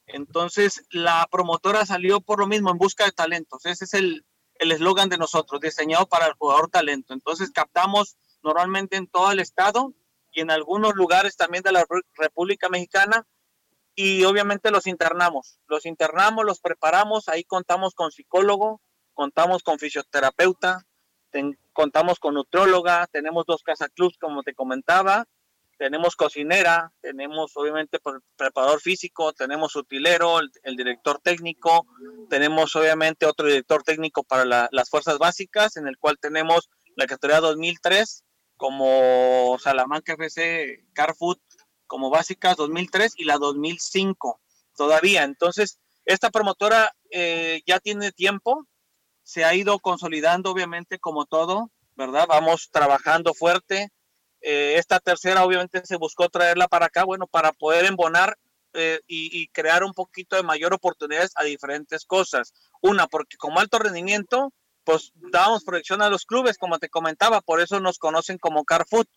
entonces, 0.09 0.85
la 0.91 1.27
promotora 1.31 1.85
salió 1.87 2.21
por 2.21 2.41
lo 2.41 2.47
mismo, 2.47 2.71
en 2.71 2.79
busca 2.79 3.05
de 3.05 3.13
talentos. 3.13 3.67
Ese 3.67 3.85
es 3.85 3.95
el, 3.95 4.25
el 4.55 4.73
eslogan 4.73 5.09
de 5.09 5.19
nosotros, 5.19 5.61
diseñado 5.61 6.07
para 6.07 6.27
el 6.27 6.35
jugador 6.35 6.71
talento. 6.71 7.15
Entonces 7.15 7.51
captamos 7.51 8.17
normalmente 8.43 8.97
en 8.97 9.07
todo 9.07 9.31
el 9.31 9.41
estado 9.41 9.95
y 10.33 10.41
en 10.41 10.51
algunos 10.51 10.95
lugares 10.95 11.37
también 11.37 11.63
de 11.63 11.73
la 11.73 11.87
República 12.15 12.69
Mexicana 12.69 13.27
y 13.95 14.25
obviamente 14.25 14.71
los 14.71 14.87
internamos. 14.87 15.59
Los 15.67 15.85
internamos, 15.85 16.45
los 16.45 16.61
preparamos, 16.61 17.29
ahí 17.29 17.45
contamos 17.45 17.95
con 17.95 18.11
psicólogo, 18.11 18.81
contamos 19.13 19.63
con 19.63 19.79
fisioterapeuta, 19.79 20.87
contamos 21.73 22.19
con 22.19 22.35
nutrióloga, 22.35 23.07
tenemos 23.09 23.45
dos 23.47 23.63
casa 23.63 23.89
clubs 23.89 24.17
como 24.19 24.43
te 24.43 24.55
comentaba, 24.55 25.27
tenemos 25.79 26.17
cocinera, 26.17 26.93
tenemos 27.01 27.53
obviamente 27.55 27.99
preparador 28.37 28.81
físico, 28.81 29.33
tenemos 29.33 29.77
utilero, 29.77 30.41
el, 30.41 30.77
director 30.77 31.21
técnico, 31.21 31.87
tenemos 32.29 32.75
obviamente 32.77 33.27
otro 33.27 33.47
director 33.47 33.83
técnico 33.85 34.25
para 34.25 34.69
las 34.71 34.91
fuerzas 34.91 35.19
básicas, 35.19 35.77
en 35.77 35.87
el 35.87 35.97
cual 35.97 36.19
tenemos 36.21 36.69
la 36.97 37.07
categoría 37.07 37.41
2003 37.41 38.25
como 38.57 39.57
Salamanca 39.61 40.15
FC 40.15 40.85
Carfood 40.93 41.39
como 41.87 42.11
básicas 42.11 42.57
2003 42.57 43.15
y 43.17 43.25
la 43.25 43.39
2005 43.39 44.41
todavía. 44.77 45.23
Entonces, 45.23 45.79
esta 46.05 46.31
promotora 46.31 46.93
eh, 47.11 47.63
ya 47.67 47.81
tiene 47.81 48.13
tiempo, 48.13 48.67
se 49.23 49.45
ha 49.45 49.55
ido 49.55 49.79
consolidando 49.79 50.51
obviamente 50.51 50.99
como 50.99 51.27
todo, 51.27 51.71
¿verdad? 51.97 52.27
Vamos 52.29 52.71
trabajando 52.71 53.33
fuerte. 53.33 53.91
Eh, 54.41 54.75
esta 54.77 55.01
tercera 55.01 55.45
obviamente 55.45 55.85
se 55.85 55.97
buscó 55.97 56.29
traerla 56.29 56.69
para 56.69 56.87
acá, 56.87 57.05
bueno, 57.05 57.27
para 57.27 57.53
poder 57.53 57.85
embonar 57.85 58.39
eh, 58.75 59.01
y, 59.07 59.49
crear 59.49 59.83
un 59.83 59.93
poquito 59.93 60.37
de 60.37 60.43
mayor 60.43 60.75
oportunidades 60.75 61.33
a 61.37 61.45
diferentes 61.45 62.05
cosas. 62.05 62.53
Una, 62.81 63.07
porque 63.07 63.37
como 63.37 63.61
alto 63.61 63.79
rendimiento, 63.79 64.53
pues 64.85 65.13
dábamos 65.15 65.65
proyección 65.65 66.03
a 66.03 66.11
los 66.11 66.25
clubes, 66.25 66.59
como 66.59 66.79
te 66.79 66.89
comentaba, 66.89 67.41
por 67.41 67.61
eso 67.61 67.81
nos 67.81 67.99
conocen 67.99 68.39
como 68.39 68.65
Carfoot, 68.65 69.09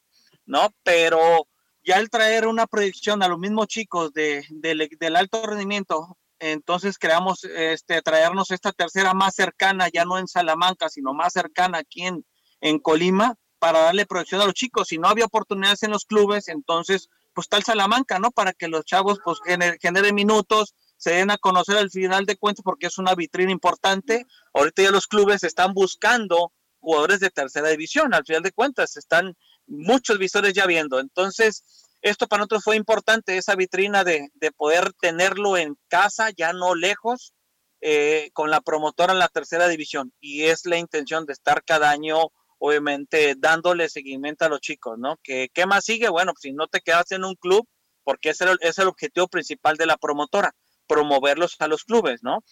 ¿no? 0.45 0.73
Pero 0.83 1.47
ya 1.83 1.97
el 1.97 2.09
traer 2.09 2.47
una 2.47 2.67
proyección 2.67 3.23
a 3.23 3.27
los 3.27 3.39
mismos 3.39 3.67
chicos 3.67 4.13
de, 4.13 4.45
del 4.49 5.15
alto 5.15 5.45
rendimiento 5.45 6.17
entonces 6.41 6.97
creamos 6.97 7.43
este, 7.43 8.01
traernos 8.01 8.49
esta 8.49 8.71
tercera 8.71 9.13
más 9.13 9.35
cercana, 9.35 9.89
ya 9.93 10.05
no 10.05 10.17
en 10.17 10.27
Salamanca, 10.27 10.89
sino 10.89 11.13
más 11.13 11.33
cercana 11.33 11.77
aquí 11.77 12.01
en, 12.01 12.25
en 12.61 12.79
Colima, 12.79 13.35
para 13.61 13.81
darle 13.81 14.07
proyección 14.07 14.41
a 14.41 14.45
los 14.45 14.55
chicos. 14.55 14.87
Si 14.87 14.97
no 14.97 15.07
había 15.07 15.25
oportunidades 15.25 15.83
en 15.83 15.91
los 15.91 16.05
clubes, 16.05 16.47
entonces 16.47 17.09
pues 17.33 17.47
tal 17.47 17.63
Salamanca, 17.63 18.17
¿no? 18.17 18.31
Para 18.31 18.53
que 18.53 18.67
los 18.67 18.83
chavos 18.85 19.19
pues 19.23 19.37
generen 19.79 20.15
minutos, 20.15 20.73
se 20.97 21.11
den 21.11 21.29
a 21.29 21.37
conocer 21.37 21.77
al 21.77 21.91
final 21.91 22.25
de 22.25 22.37
cuentas 22.37 22.63
porque 22.63 22.87
es 22.87 22.97
una 22.97 23.13
vitrina 23.13 23.51
importante. 23.51 24.25
Ahorita 24.55 24.81
ya 24.81 24.89
los 24.91 25.05
clubes 25.05 25.43
están 25.43 25.73
buscando 25.73 26.51
jugadores 26.79 27.19
de 27.19 27.29
tercera 27.29 27.69
división, 27.69 28.15
al 28.15 28.25
final 28.25 28.41
de 28.41 28.51
cuentas 28.51 28.97
están 28.97 29.37
muchos 29.67 30.17
visores 30.17 30.53
ya 30.53 30.65
viendo. 30.65 30.99
Entonces, 30.99 31.63
esto 32.01 32.27
para 32.27 32.39
nosotros 32.39 32.63
fue 32.63 32.75
importante, 32.75 33.37
esa 33.37 33.55
vitrina 33.55 34.03
de, 34.03 34.31
poder 34.57 34.91
tenerlo 34.99 35.55
en 35.55 35.77
casa, 35.87 36.31
ya 36.35 36.51
no 36.51 36.73
lejos, 36.73 37.33
eh, 37.81 38.31
con 38.33 38.49
la 38.49 38.61
promotora 38.61 39.13
en 39.13 39.19
la 39.19 39.27
tercera 39.27 39.67
división. 39.67 40.11
Y 40.19 40.45
es 40.45 40.65
la 40.65 40.77
intención 40.77 41.27
de 41.27 41.33
estar 41.33 41.63
cada 41.63 41.91
año, 41.91 42.31
obviamente, 42.63 43.33
dándole 43.35 43.89
seguimiento 43.89 44.45
a 44.45 44.49
los 44.49 44.61
chicos, 44.61 44.95
¿no? 44.99 45.17
¿Qué, 45.23 45.49
qué 45.51 45.65
más 45.65 45.83
sigue? 45.83 46.09
Bueno, 46.09 46.33
si 46.39 46.53
no 46.53 46.67
te 46.67 46.81
quedas 46.81 47.11
en 47.11 47.25
un 47.25 47.33
club, 47.33 47.67
porque 48.03 48.29
ese 48.29 48.45
es 48.61 48.77
el 48.77 48.87
objetivo 48.87 49.27
principal 49.27 49.77
de 49.77 49.87
la 49.87 49.97
promotora, 49.97 50.53
promoverlos 50.87 51.55
a 51.57 51.67
los 51.67 51.83
clubes, 51.83 52.21
¿no? 52.21 52.43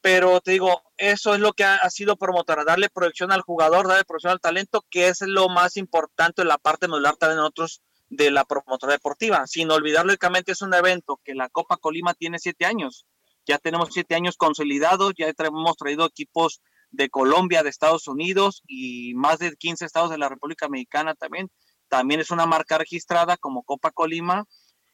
Pero 0.00 0.40
te 0.40 0.52
digo, 0.52 0.82
eso 0.96 1.34
es 1.34 1.40
lo 1.40 1.52
que 1.52 1.64
ha, 1.64 1.90
sido 1.90 2.16
promotora, 2.16 2.64
darle 2.64 2.88
proyección 2.88 3.30
al 3.30 3.42
jugador, 3.42 3.88
darle 3.88 4.06
proyección 4.06 4.32
al 4.32 4.40
talento, 4.40 4.86
que 4.88 5.08
es 5.08 5.20
lo 5.20 5.50
más 5.50 5.76
importante 5.76 6.40
en 6.40 6.48
la 6.48 6.56
parte 6.56 6.88
modular 6.88 7.16
también 7.16 7.36
nosotros 7.36 7.82
de 8.08 8.30
la 8.30 8.46
promotora 8.46 8.94
deportiva. 8.94 9.46
Sin 9.46 9.70
olvidar, 9.70 10.06
lógicamente, 10.06 10.52
es 10.52 10.62
un 10.62 10.72
evento 10.72 11.20
que 11.22 11.34
la 11.34 11.50
Copa 11.50 11.76
Colima 11.76 12.14
tiene 12.14 12.38
siete 12.38 12.64
años. 12.64 13.06
Ya 13.44 13.58
tenemos 13.58 13.90
siete 13.92 14.14
años 14.14 14.38
consolidados, 14.38 15.12
ya 15.18 15.30
hemos 15.36 15.76
traído 15.76 16.06
equipos 16.06 16.62
de 16.90 17.10
Colombia, 17.10 17.62
de 17.62 17.70
Estados 17.70 18.08
Unidos 18.08 18.62
y 18.66 19.14
más 19.14 19.38
de 19.38 19.54
15 19.56 19.84
estados 19.84 20.10
de 20.10 20.18
la 20.18 20.28
República 20.28 20.68
Mexicana 20.68 21.14
también. 21.14 21.50
También 21.88 22.20
es 22.20 22.30
una 22.30 22.46
marca 22.46 22.78
registrada 22.78 23.36
como 23.36 23.62
Copa 23.62 23.90
Colima. 23.90 24.44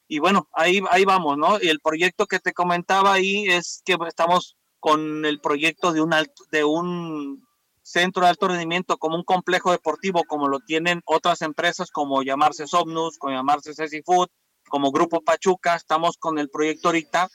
Y 0.07 0.19
bueno, 0.19 0.49
ahí, 0.53 0.81
ahí 0.91 1.05
vamos, 1.05 1.39
¿no? 1.39 1.61
Y 1.61 1.69
el 1.69 1.81
proyecto 1.81 2.27
que 2.27 2.39
te 2.39 2.53
comentaba 2.53 3.13
ahí 3.13 3.47
es 3.49 3.83
que 3.85 3.97
estamos 4.07 4.57
con 4.81 5.25
el 5.25 5.41
proyecto 5.41 5.93
de 5.93 6.03
un, 6.03 6.15
de 6.51 6.65
un 6.65 7.43
centro 7.83 8.23
de 8.23 8.29
alto 8.29 8.49
rendimiento 8.49 8.99
como 8.99 9.17
un 9.17 9.25
complejo 9.25 9.71
deportivo, 9.71 10.25
como 10.25 10.49
lo 10.49 10.61
tienen 10.61 11.01
otras 11.07 11.43
empresas, 11.43 11.91
como 11.91 12.23
llamarse 12.23 12.67
Somnus, 12.67 13.19
como 13.19 13.35
llamarse 13.35 13.75
Ceci 13.75 14.03
Food, 14.03 14.29
como 14.69 14.91
Grupo 14.93 15.23
Pachuca. 15.23 15.75
Estamos 15.75 16.17
con 16.19 16.39
el 16.39 16.51
proyecto 16.51 16.89
ahorita 16.89 17.29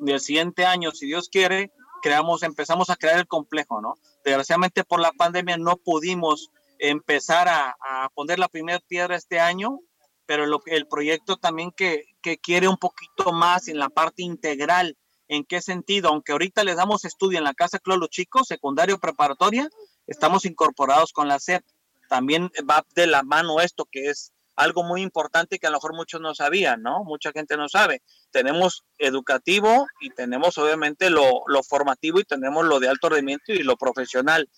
del 0.00 0.20
siguiente 0.20 0.64
año, 0.64 0.90
si 0.90 1.06
Dios 1.06 1.28
quiere, 1.28 1.72
creamos, 2.04 2.42
empezamos 2.42 2.90
a 2.90 2.96
crear 2.96 3.18
el 3.18 3.26
complejo, 3.26 3.80
¿no? 3.80 3.94
Desgraciadamente 4.26 4.84
por 4.84 5.00
la 5.00 5.10
pandemia 5.12 5.56
no 5.56 5.78
pudimos 5.78 6.50
empezar 6.78 7.48
a, 7.48 7.74
poner 8.14 8.38
la 8.38 8.48
primera 8.48 8.78
piedra 8.78 9.16
este 9.16 9.40
año, 9.40 9.80
pero 10.26 10.44
lo, 10.44 10.60
el 10.66 10.86
proyecto 10.86 11.38
también 11.38 11.70
que, 11.72 12.04
que 12.20 12.36
quiere 12.36 12.68
un 12.68 12.76
poquito 12.76 13.32
más 13.32 13.68
en 13.68 13.78
la 13.78 13.88
parte 13.88 14.22
integral 14.22 14.98
¿En 15.26 15.44
qué 15.44 15.62
sentido? 15.62 16.10
Aunque 16.10 16.32
ahorita 16.32 16.64
les 16.64 16.76
damos 16.76 17.06
estudio 17.06 17.38
en 17.38 17.44
la 17.44 17.54
Casa 17.54 17.78
Clolo 17.78 18.08
Chicos, 18.08 18.46
secundario 18.46 18.98
preparatoria, 18.98 19.70
estamos 20.06 20.44
incorporados 20.44 21.14
con 21.14 21.28
la 21.28 21.40
SEP. 21.40 21.64
También 22.10 22.50
va 22.70 22.84
de 22.94 23.06
la 23.06 23.22
mano 23.22 23.60
esto, 23.60 23.88
que 23.90 24.10
es 24.10 24.34
algo 24.56 24.82
muy 24.82 25.02
importante 25.02 25.58
que 25.58 25.66
a 25.66 25.70
lo 25.70 25.78
mejor 25.78 25.94
muchos 25.94 26.20
no 26.20 26.34
sabían, 26.34 26.82
¿no? 26.82 27.04
Mucha 27.04 27.32
gente 27.32 27.56
no 27.56 27.68
sabe. 27.68 28.02
Tenemos 28.30 28.84
educativo 28.98 29.86
y 30.00 30.10
tenemos 30.10 30.58
obviamente 30.58 31.10
lo, 31.10 31.42
lo 31.46 31.62
formativo 31.62 32.20
y 32.20 32.24
tenemos 32.24 32.64
lo 32.64 32.80
de 32.80 32.88
alto 32.88 33.08
rendimiento 33.08 33.52
y 33.52 33.62
lo 33.62 33.76
profesional. 33.76 34.48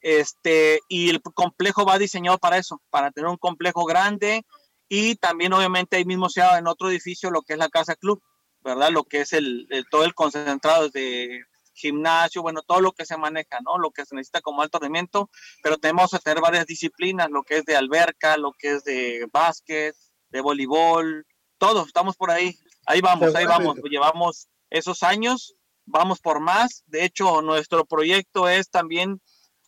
Este, 0.00 0.80
y 0.88 1.10
el 1.10 1.22
complejo 1.22 1.86
va 1.86 1.98
diseñado 1.98 2.38
para 2.38 2.58
eso, 2.58 2.80
para 2.90 3.10
tener 3.10 3.28
un 3.28 3.38
complejo 3.38 3.84
grande 3.84 4.44
y 4.88 5.14
también 5.16 5.52
obviamente 5.54 5.96
ahí 5.96 6.04
mismo 6.04 6.28
se 6.28 6.42
ha 6.42 6.58
en 6.58 6.66
otro 6.66 6.90
edificio 6.90 7.30
lo 7.30 7.40
que 7.42 7.54
es 7.54 7.58
la 7.58 7.70
Casa 7.70 7.96
Club 7.96 8.22
¿verdad? 8.64 8.90
Lo 8.90 9.04
que 9.04 9.20
es 9.20 9.32
el, 9.34 9.68
todo 9.90 10.04
el 10.04 10.14
concentrado 10.14 10.88
de 10.88 11.44
gimnasio, 11.74 12.42
bueno, 12.42 12.62
todo 12.62 12.80
lo 12.80 12.92
que 12.92 13.04
se 13.04 13.16
maneja, 13.16 13.58
¿no? 13.60 13.78
Lo 13.78 13.90
que 13.90 14.06
se 14.06 14.14
necesita 14.14 14.40
como 14.40 14.62
alto 14.62 14.78
rendimiento, 14.78 15.30
pero 15.62 15.76
tenemos 15.78 16.10
que 16.10 16.18
tener 16.18 16.40
varias 16.40 16.66
disciplinas, 16.66 17.30
lo 17.30 17.42
que 17.42 17.58
es 17.58 17.64
de 17.64 17.76
alberca, 17.76 18.36
lo 18.36 18.52
que 18.52 18.76
es 18.76 18.84
de 18.84 19.28
básquet, 19.32 19.94
de 20.30 20.40
voleibol, 20.40 21.26
todo, 21.58 21.84
estamos 21.86 22.16
por 22.16 22.30
ahí, 22.30 22.56
ahí 22.86 23.00
vamos, 23.00 23.34
ahí 23.34 23.44
vamos, 23.44 23.76
llevamos 23.90 24.48
esos 24.70 25.02
años, 25.02 25.54
vamos 25.84 26.20
por 26.20 26.40
más, 26.40 26.82
de 26.86 27.04
hecho, 27.04 27.42
nuestro 27.42 27.84
proyecto 27.84 28.48
es 28.48 28.70
también, 28.70 29.20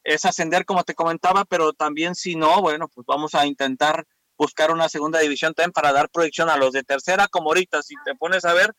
es 0.04 0.24
ascender, 0.24 0.64
como 0.64 0.84
te 0.84 0.94
comentaba, 0.94 1.44
pero 1.44 1.72
también 1.72 2.14
si 2.14 2.36
no, 2.36 2.60
bueno, 2.60 2.88
pues 2.88 3.06
vamos 3.06 3.34
a 3.34 3.46
intentar 3.46 4.06
buscar 4.38 4.70
una 4.70 4.88
segunda 4.88 5.18
división 5.20 5.54
también 5.54 5.72
para 5.72 5.92
dar 5.92 6.10
proyección 6.10 6.50
a 6.50 6.56
los 6.56 6.72
de 6.72 6.82
tercera, 6.82 7.28
como 7.28 7.50
ahorita, 7.50 7.82
si 7.82 7.94
te 8.04 8.14
pones 8.14 8.44
a 8.44 8.52
ver, 8.52 8.74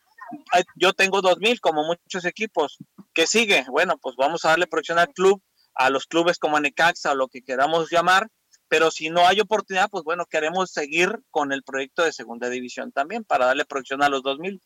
yo 0.76 0.92
tengo 0.92 1.20
2000 1.20 1.60
como 1.60 1.84
muchos 1.84 2.24
equipos. 2.24 2.78
¿Qué 3.14 3.26
sigue? 3.26 3.64
Bueno, 3.70 3.98
pues 4.00 4.16
vamos 4.16 4.44
a 4.44 4.50
darle 4.50 4.66
proyección 4.66 4.98
al 4.98 5.12
club, 5.12 5.42
a 5.74 5.90
los 5.90 6.06
clubes 6.06 6.38
como 6.38 6.58
Necaxa 6.60 7.12
o 7.12 7.14
lo 7.14 7.28
que 7.28 7.42
queramos 7.42 7.90
llamar, 7.90 8.28
pero 8.68 8.90
si 8.90 9.10
no 9.10 9.26
hay 9.26 9.40
oportunidad, 9.40 9.88
pues 9.90 10.04
bueno, 10.04 10.26
queremos 10.26 10.70
seguir 10.70 11.20
con 11.30 11.52
el 11.52 11.62
proyecto 11.62 12.04
de 12.04 12.12
segunda 12.12 12.48
división 12.50 12.92
también 12.92 13.24
para 13.24 13.46
darle 13.46 13.64
proyección 13.64 14.02
a 14.02 14.08
los 14.08 14.22
2000. 14.22 14.60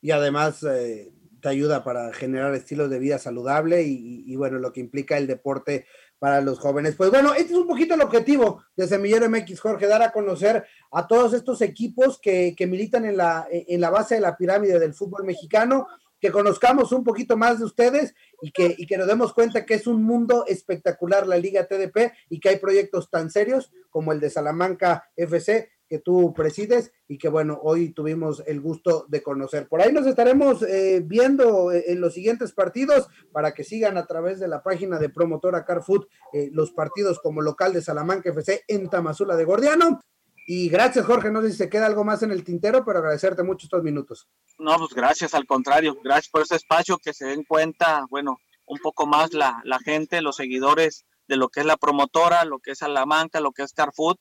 Y 0.00 0.10
además 0.10 0.62
eh, 0.64 1.12
te 1.40 1.48
ayuda 1.48 1.84
para 1.84 2.12
generar 2.12 2.54
estilos 2.54 2.90
de 2.90 2.98
vida 2.98 3.18
saludable 3.18 3.82
y, 3.82 4.34
bueno, 4.36 4.58
lo 4.58 4.72
que 4.72 4.80
implica 4.80 5.16
el 5.16 5.26
deporte 5.26 5.86
para 6.24 6.40
los 6.40 6.58
jóvenes. 6.58 6.94
Pues 6.96 7.10
bueno, 7.10 7.34
este 7.34 7.52
es 7.52 7.58
un 7.58 7.66
poquito 7.66 7.92
el 7.92 8.00
objetivo 8.00 8.64
de 8.76 8.88
Semillero 8.88 9.28
MX, 9.28 9.60
Jorge, 9.60 9.86
dar 9.86 10.00
a 10.00 10.10
conocer 10.10 10.64
a 10.90 11.06
todos 11.06 11.34
estos 11.34 11.60
equipos 11.60 12.18
que, 12.18 12.56
militan 12.60 13.04
en 13.04 13.18
la, 13.18 13.46
en 13.50 13.78
la 13.78 13.90
base 13.90 14.14
de 14.14 14.22
la 14.22 14.34
pirámide 14.34 14.78
del 14.78 14.94
fútbol 14.94 15.24
mexicano, 15.24 15.86
que 16.18 16.32
conozcamos 16.32 16.92
un 16.92 17.04
poquito 17.04 17.36
más 17.36 17.58
de 17.58 17.66
ustedes 17.66 18.14
y 18.40 18.52
que, 18.52 18.74
y 18.78 18.86
que 18.86 18.96
nos 18.96 19.06
demos 19.06 19.34
cuenta 19.34 19.66
que 19.66 19.74
es 19.74 19.86
un 19.86 20.02
mundo 20.02 20.46
espectacular 20.48 21.26
la 21.26 21.36
Liga 21.36 21.66
TDP 21.66 22.14
y 22.30 22.40
que 22.40 22.48
hay 22.48 22.56
proyectos 22.56 23.10
tan 23.10 23.30
serios 23.30 23.70
como 23.90 24.10
el 24.10 24.18
de 24.18 24.30
Salamanca 24.30 25.10
FC 25.16 25.73
que 25.88 25.98
tú 25.98 26.32
presides 26.34 26.92
y 27.08 27.18
que 27.18 27.28
bueno, 27.28 27.58
hoy 27.62 27.92
tuvimos 27.92 28.42
el 28.46 28.60
gusto 28.60 29.06
de 29.08 29.22
conocer. 29.22 29.68
Por 29.68 29.80
ahí 29.80 29.92
nos 29.92 30.06
estaremos 30.06 30.62
eh, 30.62 31.02
viendo 31.04 31.72
eh, 31.72 31.84
en 31.88 32.00
los 32.00 32.14
siguientes 32.14 32.52
partidos 32.52 33.06
para 33.32 33.52
que 33.52 33.64
sigan 33.64 33.96
a 33.96 34.06
través 34.06 34.40
de 34.40 34.48
la 34.48 34.62
página 34.62 34.98
de 34.98 35.10
promotora 35.10 35.64
Carfood 35.64 36.06
eh, 36.32 36.48
los 36.52 36.72
partidos 36.72 37.20
como 37.20 37.42
local 37.42 37.72
de 37.72 37.82
Salamanca 37.82 38.30
FC 38.30 38.64
en 38.68 38.88
Tamazula 38.88 39.36
de 39.36 39.44
Gordiano. 39.44 40.00
Y 40.46 40.68
gracias, 40.68 41.06
Jorge. 41.06 41.30
No 41.30 41.40
sé 41.40 41.50
si 41.50 41.56
se 41.56 41.70
queda 41.70 41.86
algo 41.86 42.04
más 42.04 42.22
en 42.22 42.30
el 42.30 42.44
tintero, 42.44 42.84
pero 42.84 42.98
agradecerte 42.98 43.42
mucho 43.42 43.66
estos 43.66 43.82
minutos. 43.82 44.28
No, 44.58 44.76
pues 44.76 44.92
gracias, 44.92 45.32
al 45.32 45.46
contrario. 45.46 45.96
Gracias 46.04 46.28
por 46.28 46.42
ese 46.42 46.56
espacio, 46.56 46.98
que 46.98 47.14
se 47.14 47.24
den 47.24 47.44
cuenta, 47.44 48.04
bueno, 48.10 48.36
un 48.66 48.78
poco 48.78 49.06
más 49.06 49.32
la, 49.32 49.62
la 49.64 49.78
gente, 49.78 50.20
los 50.20 50.36
seguidores 50.36 51.06
de 51.28 51.36
lo 51.36 51.48
que 51.48 51.60
es 51.60 51.66
la 51.66 51.78
promotora, 51.78 52.44
lo 52.44 52.58
que 52.58 52.72
es 52.72 52.78
Salamanca, 52.78 53.40
lo 53.40 53.52
que 53.52 53.62
es 53.62 53.72
Carfood 53.72 54.16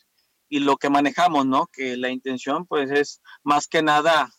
y 0.53 0.59
lo 0.59 0.77
que 0.77 0.91
manejamos, 0.91 1.47
¿no? 1.47 1.65
Que 1.73 1.97
la 1.97 2.11
intención 2.11 2.67
pues 2.67 2.91
es 2.91 3.23
más 3.41 3.67
que 3.67 3.81
nada, 3.81 4.29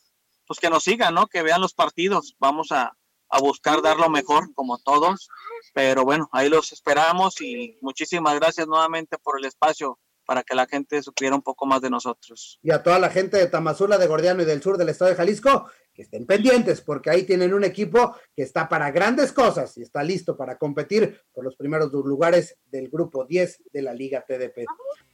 pues 0.47 0.61
que 0.61 0.71
nos 0.71 0.85
sigan, 0.85 1.13
¿no? 1.13 1.27
Que 1.27 1.43
vean 1.43 1.61
los 1.61 1.75
partidos. 1.75 2.37
Vamos 2.39 2.71
a, 2.71 2.97
a 3.31 3.41
buscar 3.41 3.83
dar 3.83 3.97
lo 3.97 4.09
mejor 4.09 4.55
como 4.55 4.79
todos, 4.79 5.29
pero 5.73 6.05
bueno, 6.05 6.29
ahí 6.31 6.49
los 6.49 6.71
esperamos 6.71 7.41
y 7.41 7.79
muchísimas 7.81 8.37
gracias 8.37 8.69
nuevamente 8.69 9.19
por 9.19 9.41
el 9.41 9.45
espacio 9.45 9.99
para 10.25 10.45
que 10.45 10.55
la 10.55 10.67
gente 10.67 11.03
supiera 11.03 11.35
un 11.35 11.43
poco 11.43 11.67
más 11.67 11.81
de 11.83 11.91
nosotros. 11.91 12.59
Y 12.63 12.71
a 12.71 12.83
toda 12.83 13.01
la 13.01 13.11
gente 13.11 13.37
de 13.37 13.47
Tamazula, 13.47 13.99
de 13.99 14.07
Gordiano 14.07 14.43
y 14.43 14.47
del 14.47 14.63
sur 14.63 14.79
del 14.79 14.91
estado 14.91 15.11
de 15.11 15.17
Jalisco, 15.17 15.69
que 15.93 16.03
estén 16.03 16.27
pendientes, 16.27 16.81
porque 16.81 17.11
ahí 17.11 17.25
tienen 17.25 17.55
un 17.55 17.65
equipo 17.65 18.17
que 18.35 18.43
está 18.43 18.69
para 18.69 18.91
grandes 18.91 19.33
cosas 19.33 19.77
y 19.79 19.83
está 19.83 20.03
listo 20.03 20.37
para 20.37 20.59
competir 20.59 21.21
por 21.33 21.45
los 21.45 21.57
primeros 21.57 21.93
dos 21.93 22.05
lugares 22.05 22.57
del 22.67 22.89
grupo 22.89 23.25
10 23.25 23.65
de 23.73 23.83
la 23.83 23.95
Liga 23.95 24.25
TDP. 24.27 24.65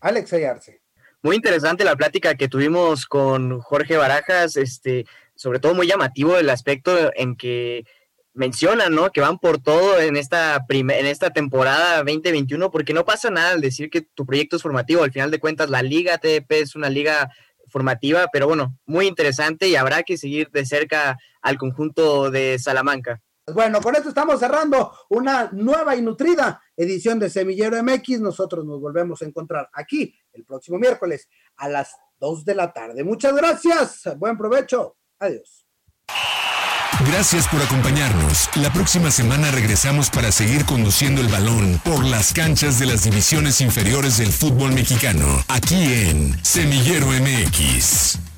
Alex 0.00 0.32
Ayarse. 0.32 0.82
Muy 1.22 1.37
interesante 1.37 1.85
la 1.85 1.96
plática 1.96 2.35
que 2.35 2.48
tuvimos 2.48 3.04
con 3.04 3.61
Jorge 3.61 3.98
Barajas, 3.98 4.56
este, 4.56 5.04
sobre 5.35 5.59
todo 5.59 5.74
muy 5.74 5.87
llamativo 5.87 6.38
el 6.38 6.48
aspecto 6.48 7.12
en 7.14 7.37
que 7.37 7.85
mencionan, 8.33 8.94
¿no? 8.94 9.11
Que 9.11 9.20
van 9.20 9.38
por 9.38 9.61
todo 9.61 10.00
en 10.00 10.16
esta, 10.16 10.64
en 10.68 11.06
esta 11.06 11.30
temporada 11.30 11.98
2021, 11.98 12.70
porque 12.70 12.94
no 12.94 13.04
pasa 13.04 13.28
nada 13.28 13.50
al 13.50 13.61
decir 13.61 13.90
que 13.90 14.00
tu 14.00 14.24
proyecto 14.24 14.56
es 14.56 14.62
formativo. 14.62 15.02
Al 15.02 15.12
final 15.12 15.30
de 15.30 15.40
cuentas, 15.40 15.68
la 15.68 15.83
Liga 15.83 16.16
TDP 16.16 16.52
es 16.52 16.74
una 16.74 16.88
liga 16.88 17.30
formativa, 17.68 18.28
pero 18.33 18.46
bueno, 18.46 18.78
muy 18.87 19.06
interesante 19.06 19.68
y 19.68 19.76
habrá 19.76 20.02
que 20.02 20.16
seguir 20.16 20.50
de 20.50 20.64
cerca 20.64 21.18
al 21.42 21.59
conjunto 21.59 22.30
de 22.30 22.59
Salamanca. 22.59 23.20
Bueno, 23.46 23.81
con 23.81 23.96
esto 23.96 24.11
estamos 24.11 24.38
cerrando 24.38 24.92
una 25.09 25.50
nueva 25.53 25.96
y 25.96 26.03
nutrida 26.03 26.62
edición 26.76 27.18
de 27.18 27.31
Semillero 27.31 27.83
MX. 27.83 28.20
Nosotros 28.20 28.64
nos 28.64 28.81
volvemos 28.81 29.22
a 29.22 29.24
encontrar 29.24 29.68
aquí 29.72 30.14
el 30.33 30.44
próximo 30.44 30.79
miércoles 30.79 31.29
a 31.57 31.68
las 31.68 31.96
2 32.20 32.44
de 32.44 32.55
la 32.55 32.72
tarde. 32.72 33.03
Muchas 33.03 33.35
gracias. 33.35 34.03
Buen 34.18 34.37
provecho. 34.37 34.96
Adiós. 35.18 35.66
Gracias 37.07 37.48
por 37.48 37.62
acompañarnos. 37.62 38.50
La 38.57 38.70
próxima 38.72 39.11
semana 39.11 39.50
regresamos 39.50 40.11
para 40.11 40.31
seguir 40.31 40.66
conduciendo 40.66 41.22
el 41.22 41.29
balón 41.29 41.81
por 41.83 42.05
las 42.05 42.35
canchas 42.35 42.79
de 42.79 42.87
las 42.87 43.05
divisiones 43.05 43.61
inferiores 43.62 44.18
del 44.18 44.31
fútbol 44.33 44.72
mexicano, 44.72 45.42
aquí 45.48 45.94
en 45.94 46.44
Semillero 46.44 47.07
MX. 47.07 48.29